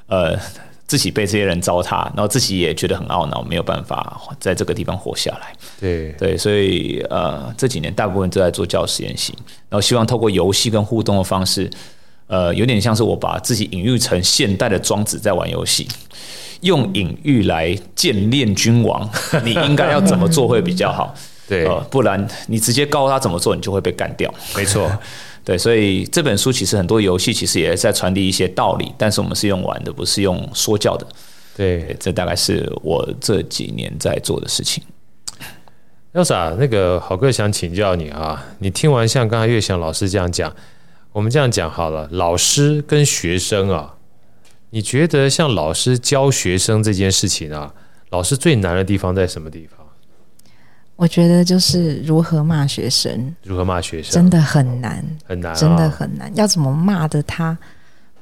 [0.08, 0.34] 呃，
[0.88, 5.54] 自己被这些人糟蹋，然后自己也觉得很懊恼，没有办法在这个地方活下来。
[5.78, 9.34] 对对，所以呃，这几年大部分都在做教师研习，
[9.68, 11.70] 然后希望透过游戏跟互动的方式，
[12.32, 15.86] 呃，有点像是我把自己隐喻成现代的庄子在玩游戏，
[16.62, 19.08] 用隐喻来建练君王，
[19.44, 21.14] 你应该要怎么做会比较好？
[21.46, 24.34] 对，呃，不然你直接告诉他怎么做，你就会被干掉。
[24.56, 24.90] 没错。
[25.44, 31.06] 对，所以这本书其实很多游戏其实也在传递一些道理，但是我们是用玩的，不是用说教的。
[31.58, 34.82] 对，这大概是我这几年在做的事情。
[36.14, 40.54] Elsa，那个好哥想请教你啊，你听完像刚才月翔老师这样讲，
[41.14, 43.96] 我们这样讲好了，老师跟学生啊，
[44.70, 47.74] 你觉得像老师教学生这件事情啊，
[48.12, 49.78] 老师最难的地方在什么地方？
[50.96, 56.32] 我觉得就是如何骂学生，如何骂学生真的很难，很难，真的很难。
[56.36, 57.58] 要怎么骂的他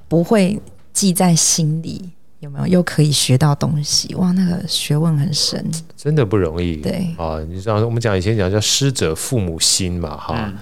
[0.07, 0.59] 不会
[0.93, 2.09] 记在心里？
[2.39, 4.15] 有没有又可以学到东西？
[4.15, 5.63] 哇，那个学问很深，
[5.97, 6.77] 真的不容易。
[6.77, 10.57] 对啊，你知道我们讲以前讲叫师者父母心嘛，哈、嗯。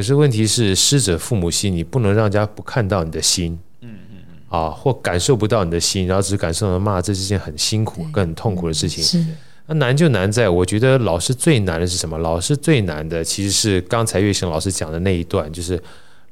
[0.00, 9.04] 可是问题是师者父母心，你不能让人家不看到你的心，嗯嗯嗯，啊，或感受不到你的心，然后只感受到骂，这是件很辛苦、更很痛苦的事情。
[9.04, 9.22] 是。
[9.66, 12.16] 那难就难在，我觉得老师最难的是什么？
[12.16, 15.78] 老师最难的其实是刚才月翔老师讲的那一段，就是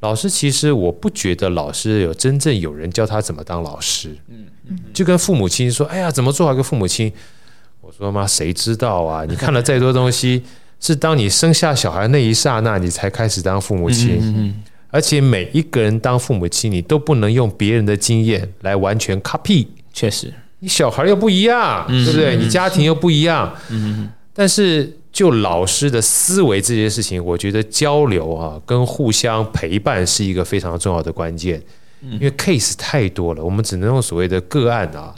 [0.00, 4.16] 老师其实我不觉得老师有真正有人教他怎么当老师。
[4.28, 7.12] 嗯嗯，就跟父母亲说：“哎呀，怎么做好一个父母亲？”
[7.84, 9.26] 我说：“妈，谁知道啊？
[9.26, 10.42] 你看了再多东西，
[10.80, 14.18] 是当你生下小孩那一刹那，你才开始当父母亲。
[14.20, 19.66] 嗯，而且每一个人当父母亲，你都不能用别人的经验来完全 copy。
[19.92, 22.36] 确实。”你小孩又不一样，对不对？
[22.36, 23.56] 你家庭又不一样。
[24.34, 31.62] 但是就老师的思维这件事情，我觉得交流啊，跟互相陪伴是一个非常重要的关键。
[32.00, 35.14] 因为 case 太多了，我们只能用所谓的个案啊，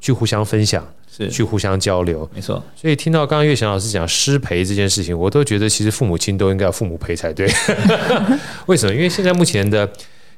[0.00, 0.84] 去互相分享，
[1.14, 2.28] 是去互相交流。
[2.34, 2.62] 没错。
[2.74, 7.46] 所以听到刚刚岳翔老师讲失陪这件事情，我都觉得其实父母亲都应该要父母陪才对。
[8.66, 8.94] 为什么？
[8.94, 9.88] 因为现在目前的。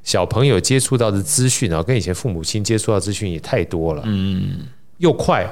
[0.03, 4.67] 小朋友接触到的资讯啊，跟以前父母亲接触到资讯也太多了，嗯，
[4.99, 5.51] 又快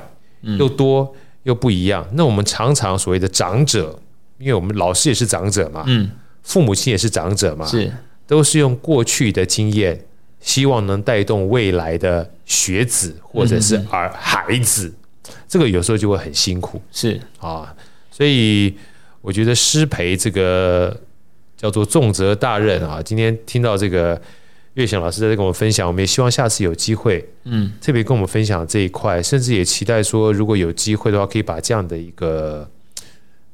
[0.58, 1.10] 又多
[1.44, 2.06] 又不一样。
[2.12, 3.98] 那我们常常所谓的长者，
[4.36, 6.10] 因为我们老师也是长者嘛，嗯，
[6.42, 7.90] 父母亲也是长者嘛，是，
[8.26, 9.98] 都是用过去的经验，
[10.38, 14.92] 希望能带动未来的学子或者是儿孩子，
[15.48, 17.74] 这个有时候就会很辛苦，是啊，
[18.10, 18.74] 所以
[19.20, 21.00] 我觉得师培这个
[21.56, 24.20] 叫做重责大任啊，今天听到这个。
[24.74, 32.66] 月翔老师在这跟我们分享，我们也希望下次有机会，嗯，特别跟我们分享这一块，甚至也期待说，如果有机会的话，可以把这样的一个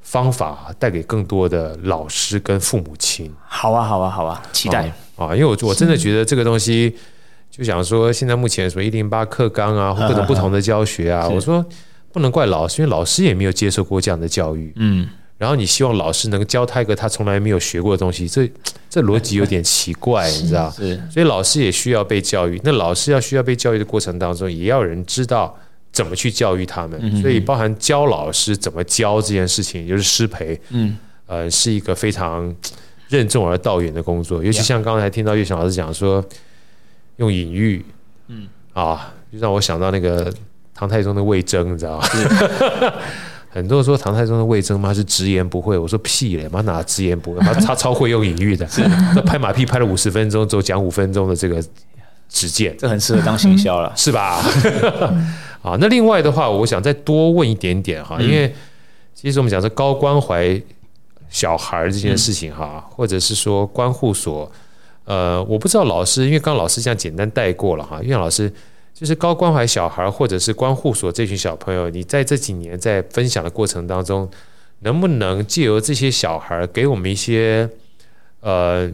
[0.00, 3.34] 方法带给更多的老师跟父母亲。
[3.48, 5.34] 好啊，好啊，好啊，期待啊！
[5.34, 6.96] 因为我我真的觉得这个东西，
[7.58, 11.64] 就想说，现在目前什么一零八课纲啊，或各种不同的教学啊，我说
[12.12, 15.08] 不能怪老师，因为老师也没有接受过这样的教育，嗯。
[15.36, 18.50] 然后你希望老师能教他一个他从来没有学过的东西，这
[18.90, 20.68] 这逻辑有点奇怪， 你知道？
[20.70, 22.60] 是，所以老师也需要被教育。
[22.64, 25.56] 那老师要需要被教育的过程当中，也要有人知道
[25.92, 27.22] 怎么去教育他们。
[27.22, 32.52] 所以包含教老师怎么教这件事情，也就是师培，嗯，呃，是一个非常
[33.06, 36.20] 任重而道远的工作，尤其像刚才听到岳翔老师讲说，
[37.18, 37.84] 用隐喻，
[38.26, 38.48] 嗯。
[38.72, 40.32] 啊，就让我想到那个
[40.74, 42.06] 唐太宗的魏征，你知道吗？
[43.50, 48.68] 很多人说唐太宗的魏征嘛是直言不讳，我说屁嘞，妈哪直言不讳，他超会用隐喻的，
[49.16, 51.60] 那拍马屁拍了五十分钟，只讲五分钟的这个
[52.28, 54.40] 直见，这很适合当行销了，是吧？
[55.62, 58.54] 啊，那另外的话，我想再多问一点点哈，因为
[59.14, 60.60] 其实我们讲是高关怀
[61.30, 64.48] 小孩这件事情哈，或者是说关护所，
[65.08, 68.52] 呃，我不知道老师，因为刚刚老师这样简单带过了哈，因为老师。
[68.94, 74.28] 就是高关怀小孩，或者是关护所这群小朋友，你在这几年在分享的过程当中，
[74.80, 77.70] 能不能借由这些小孩给我们一些
[78.40, 78.90] 呃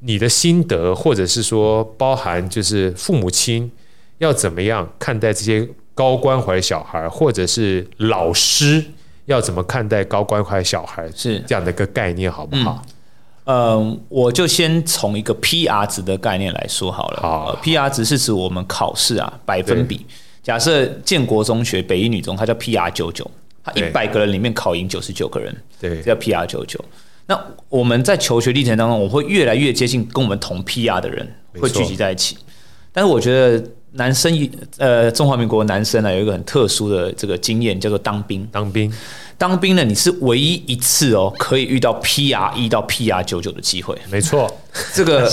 [0.00, 3.70] 你的心得，或者是说包含就是父母亲
[4.18, 8.84] 要怎么样看待这些高关怀小孩，或者是老师
[9.26, 12.82] 要怎么看待高关怀小孩，是这样的一个概念，好不好？
[12.84, 12.92] 嗯，
[14.08, 17.20] 我就先从一个 PR 值的概念来说好了。
[17.20, 20.04] 好，PR 值是指我们考试啊百分比。
[20.42, 23.30] 假设建国中学北一女中，它叫 PR 九九，
[23.62, 26.82] 它一百个人里面考赢九十九个人，对，叫 PR 九九。
[27.26, 27.38] 那
[27.68, 31.30] 我们在求学历程当中，我会越来越接近跟我们同 PR 的人
[31.60, 32.36] 会聚集在一起。
[32.92, 38.46] 但是我觉得男生，呃，中华民国男生呢，有一个很特殊的这个经验，叫做当兵。
[38.52, 38.92] 当兵。
[39.36, 43.96] 当兵呢，你是唯一一次哦，可以遇到 PR 一到 PR 九九的机会。
[44.10, 44.54] 没错，
[44.92, 45.26] 这个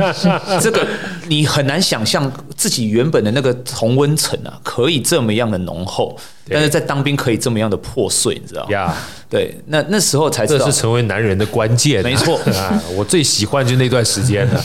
[0.60, 0.86] 这个
[1.26, 6.14] 你很难想象自己原本的那个同温层啊，可以这么样的浓厚，
[6.50, 8.70] 但是在当兵可以这么样的破碎，你知道吗？
[8.70, 8.94] 呀，
[9.30, 12.02] 对，那那时候才知道这是成为男人的关键。
[12.02, 14.62] 没错 啊，我最喜欢就那段时间了。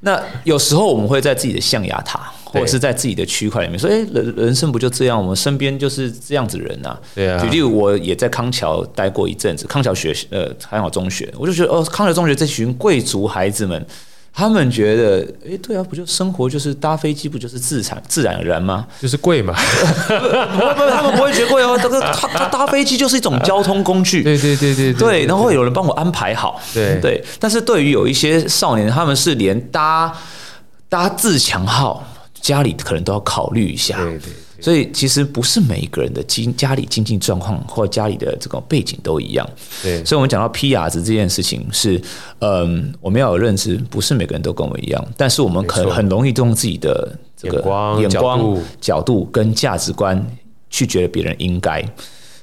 [0.00, 2.32] 那有时候我们会在自己的象牙塔。
[2.50, 5.20] 或者是在自己的区块里面说，哎，人人生不就这样？
[5.20, 6.98] 我们身边就是这样子人啊。
[7.14, 13.86] 举例，我也在康桥待过一阵子，康桥学呃康桥中学，我就觉得哦，康桥中学这群贵族孩子们，
[14.38, 18.86] 他们觉得，哎，对啊，不就生活就是搭飞机，不就是自产自然而然吗？
[19.00, 19.52] 就是贵嘛。
[20.06, 21.76] 不不，他们不会觉得贵哦。
[21.82, 24.22] 这个他他搭飞机就是一种交通工具。
[24.22, 25.26] 对对对对对。
[25.26, 26.60] 然后有人帮我安排好。
[26.72, 27.24] 对对。
[27.40, 30.16] 但是对于有一些少年，他们是连搭
[30.88, 32.06] 搭自强号。
[32.40, 39.48] 家里可能都要考虑一下，对对对，所以其实不是每一个人的经家里经济状况或家里的这个背景都一样，
[39.82, 42.00] 对，所以我们讲到 PR 值这件事情是，
[42.40, 50.24] 嗯，我们要有认知，不是每个人都跟我们一样，但是我们可能很容易用自己的这个眼光、眼光角度跟价值观
[50.70, 51.84] 去觉得别人应该。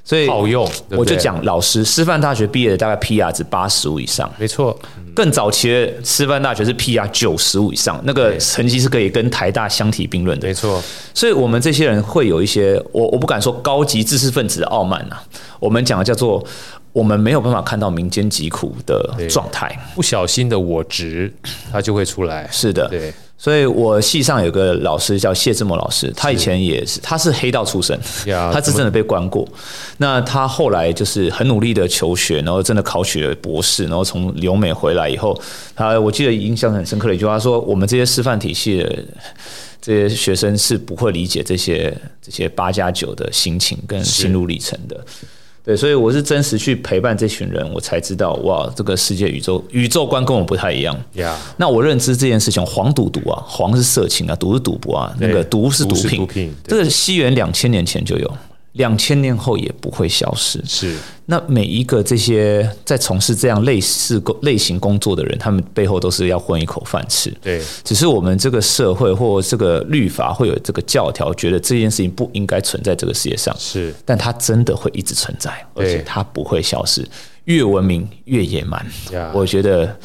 [0.06, 4.78] 所以好用，我就讲老师，师范大学毕业的大概 PR 值八十五以上，没错。
[5.16, 10.80] 更早期的师范大学是 PR 九十五以上，那个成绩是可以跟台大相提并论的，没错。
[11.12, 15.16] 所以我们这些人会有一些，我我不敢说高级知识分子的傲慢呐，
[15.58, 16.44] 我们讲的叫做
[16.92, 21.34] 我们没有办法看到民间疾苦的状态，不小心的我执，
[21.72, 22.48] 它就会出来。
[22.52, 23.12] 是的，对。
[23.38, 29.46] 所以我系上有个老师叫谢志摩老师，他以前也是，他是黑道出身，他是真的被关过。
[29.98, 35.38] 那他后来就是很努力的求学，然后真的考取了博士，然后从留美回来以后，
[35.74, 39.04] 他我记得印象很深刻的一句话说：“我们这些师范体系的
[39.82, 44.98] 这些学生是不会理解这些这些八加九的心情跟心路历程的。”
[45.66, 50.96] 对，所以我是真实去陪伴这群人，我才知道哇，这个世界宇宙宇宙观跟我不太一样。
[51.14, 56.20] 呀，那我认知这件事情，黄赌毒啊，黄是色情啊，赌是赌博啊，那个毒是毒品。
[56.20, 58.32] 毒品，这个西元两千年前就有。
[58.76, 60.62] 两千年后也不会消失。
[60.64, 60.96] 是，
[61.26, 67.30] 那每一个这些在从事这样类似工类型工作的人，他们背后都是要混一口饭吃。
[67.42, 73.54] 对，只是我们这个社会或这个律法会有这个教条，觉得这件事情不应该存在这个世界上。
[73.58, 77.06] 是，但它真的会一直存在，而且它不会消失。
[77.44, 78.86] 越文明越野蛮。
[79.32, 79.96] 我觉得。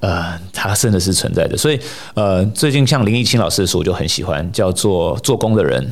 [0.00, 1.80] 呃，它真的是存在的，所以
[2.14, 5.82] 呃，最近像林义清老师的书我就很喜欢，叫做《做工的人》，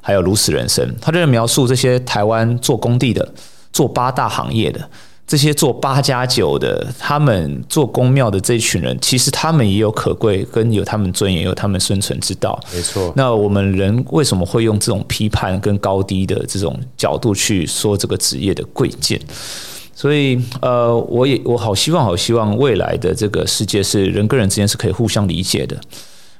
[0.00, 3.28] 还有《如此人生》，他就是描述这些台湾做工地的、
[3.72, 4.88] 做八大行业的、
[5.26, 12.56] 这些做八加九的，他们做公庙的这一群人，其实他们也有可贵，跟有他们尊严，有他们生存之道。
[12.72, 13.12] 没错。
[13.16, 19.20] 那我们人为什么会用这种批判跟高低的这种角度去说这个职业的贵贱？
[19.98, 25.80] 所以，呃，我也我好希望，好希望未来的这个世界是人跟人之间是可以互相理解的，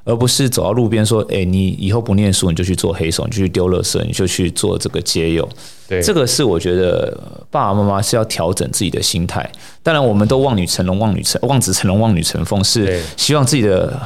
[0.06, 5.46] 而不是走到路边说，哎，你以后不念书，你就去做黑手，你就去丢垃圾，你就去做这个街友。
[5.88, 7.12] 对，这个是我觉得
[7.50, 9.50] 爸爸妈妈是要调整自己的心态。
[9.82, 14.00] 当然，我们都望女成龙，望女成望子成龙，望女成凤，是希望自己的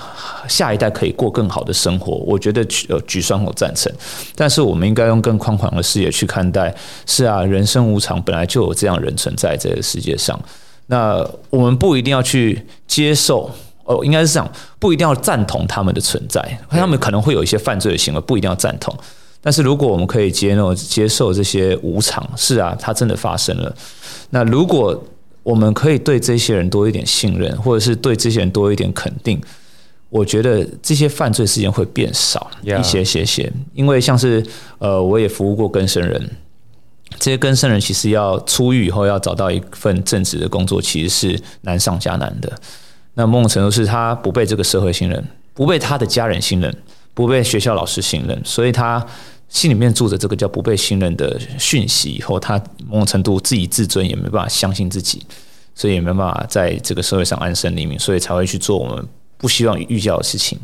[0.48, 2.14] 下一代可以过更好的生活。
[2.26, 3.92] 我觉得举呃举双手赞成。
[4.34, 6.74] 但是，我们应该用更宽广的视野去看待。
[7.04, 10.38] 是啊，人生无常，本来就有这样人存在这个世界上。
[10.86, 13.50] 那我们不一定要去接受，
[13.90, 18.96] 哦，应该是这样，不一定要赞同他们的存在，他们可能会有一些犯罪的行为，不一定要赞同。
[19.42, 23.74] 但是如果我们可以接纳、接受这些无常，是啊，它真的发生了。
[24.30, 25.02] 那如果
[25.42, 29.40] 我们可以对这些人多一点信任，或者是对这些人多一点肯定，
[30.08, 33.52] 我觉得这些犯罪事件会变少一些些些。
[33.74, 34.46] 因为像是
[34.78, 36.30] 呃，我也服务过更生人，
[37.18, 42.52] 这些更生人其实要出狱以后要找到一份正职的工作，其实是难上加难的。
[43.20, 46.74] 那某种程度是他不被这个社会信任，不被他的家人信任，
[47.12, 49.06] 不被学校老师信任，所以他。
[49.50, 52.56] 心里面住着这个叫不被信任的讯息，以后他
[52.86, 55.20] 某种程度自己自尊也没办法相信自己，
[55.74, 59.04] 所以也没办法在这个社会上安身立命，所以才会去做我们
[59.36, 60.56] 不希望遇到的事情。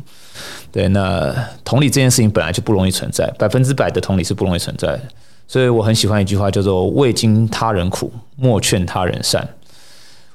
[0.71, 1.35] 对，那
[1.65, 5.01] 同理这件事情本来就不容易存在，百分之百的同理是不容易存在的。
[5.49, 9.45] 所以我很喜欢一句话叫做“未经他人苦，莫劝他人善。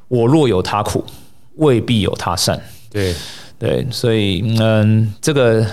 [0.09, 1.03] 我若有他苦，
[1.57, 3.15] 未必有他善。”对
[3.59, 5.67] 对，所以嗯，这个。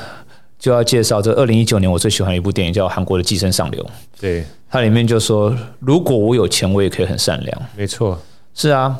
[0.59, 3.81] 就要介绍这二零一九年我最喜欢的一部电影，叫《韩国的寄生上流》。
[4.19, 7.61] 对，它里面就说，如果我有钱，我也可以很善良。
[7.77, 8.19] 没错，
[8.53, 8.99] 是啊，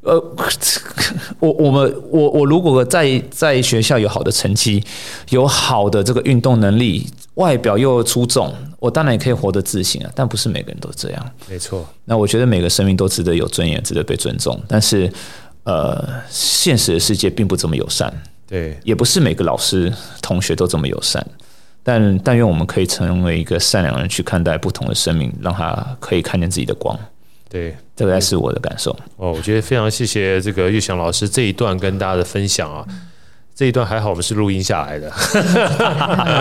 [0.00, 0.20] 呃，
[1.38, 4.82] 我我们我我如果在在学校有好的成绩，
[5.28, 10.10] 有好的这个运动能力，外表又出众，我当然也可以活得自信啊。
[10.12, 11.30] 但不是每个人都这样。
[11.48, 14.60] 没错，那我觉得每个生命都值得有尊严，值得被尊重。
[14.66, 15.08] 但是，
[15.66, 18.12] 呃，现实的世界并不这么友善。
[18.48, 19.92] 对，也不是每个老师、
[20.22, 21.26] 同学都这么友善，
[21.82, 26.96] 但但愿我们可以成为一个善良人，去看待不同的生命，让他可以看见自己的光。
[27.48, 28.96] 对，这个才是我的感受。
[29.16, 32.86] 哦，我觉得非常谢谢这个玉祥老师这一段跟大家的分享啊，
[33.52, 35.12] 这一段还好我们是录音下来的，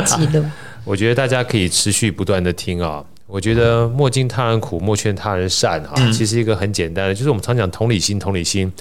[0.05, 0.45] 记录。
[0.83, 3.03] 我觉得大家可以持续不断的听啊。
[3.25, 8.71] 我觉得莫经他人苦，莫劝他人善哈，其实一个很简单的，就是我们常讲同理心，同理心。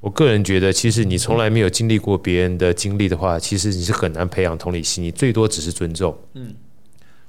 [0.00, 5.02] 我个人觉得，其实你从来没有经历过别人的经历的话，其实你是很难培养同理心。
[5.02, 6.54] 你最多只是尊重，嗯，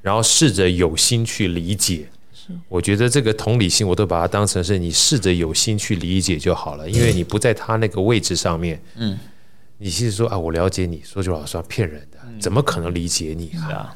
[0.01, 2.07] 然后试着有心去理解。
[2.33, 9.17] 是，我觉得这个同理心，我都把它当成是你试着有心去理解就好了，因为你不在他那个位置上面，嗯，
[9.77, 13.95] 你其实说啊，我了解你，说句老实话，骗人的，怎么可能理解你啊？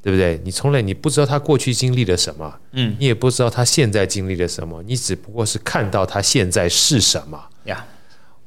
[0.00, 0.40] 对不对？
[0.44, 7.84] 你从来你不知道他过去经历了什么，嗯，你也不知道他现在经历了什么，你只不过是看到他现在是什么呀。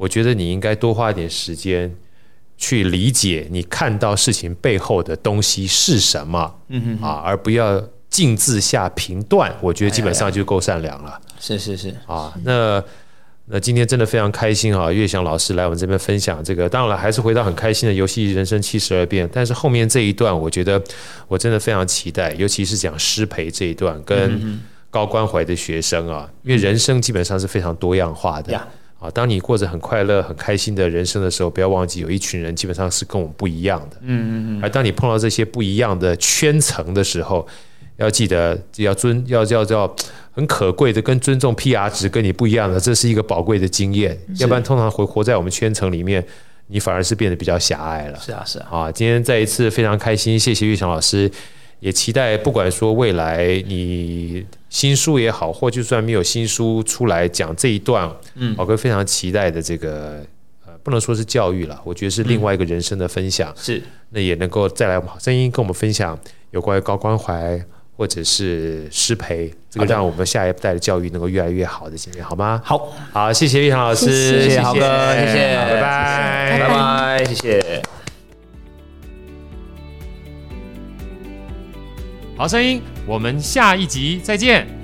[0.01, 1.95] 我觉得你应该多花一点时间
[2.57, 7.79] 去理解你看到事情背后的东西是什么，嗯哼，啊，而不要
[8.09, 9.55] 径自下评断。
[9.61, 11.21] 我觉得基本上就够善良了。
[11.39, 12.83] 是是是啊，那
[13.45, 19.29] 那今天真的非常开心啊，岳翔老师来我们这边分享这个，当然了，还是回到很开心的游戏人生七十二变。
[19.31, 20.81] 但是后面这一段，我觉得
[21.27, 28.67] 我真的非常期待，尤其是讲师培这一段跟高关怀的学生啊，因为人生基本上是非常多样化的。
[29.01, 33.97] 啊，当你过着很快乐、很开心的人生的时候，不要忘记有一群人基本上是跟我们不一样的。
[34.01, 34.63] 嗯嗯嗯。
[34.63, 37.47] 而当你碰到这些不一样的圈层的时候，
[37.97, 39.95] 要记得要尊，要要要
[40.31, 44.15] 很可贵的跟尊重 PR 值跟你不一样的，这是一个宝贵的经验。
[44.37, 46.23] 要不然，通常活活在我们圈层里面，
[46.67, 48.19] 你反而是变得比较狭隘了。
[48.19, 48.67] 是啊，是啊。
[48.69, 51.29] 啊，今天再一次非常开心，谢谢玉祥老师。
[51.81, 60.23] 也期待，不管说未来你新书也好，或就算没有新书出来讲这一段，嗯，宝哥非常期待的这个，
[60.65, 63.51] 呃，不能说是教育了，我觉得是另外一个人生的分享。
[63.57, 66.17] 是，那也能够再来我们好声音跟我们分享
[66.51, 67.59] 有关于高关怀
[67.97, 72.61] 或者是失陪，这个让我们下一代的教育能够越来越好的经验，好吗？
[72.63, 74.79] 好，好，谢谢岳翔老师，谢谢好哥，
[75.15, 77.81] 谢谢，拜拜，拜拜，谢谢。
[82.41, 84.80] 好声音，我们下一集再见。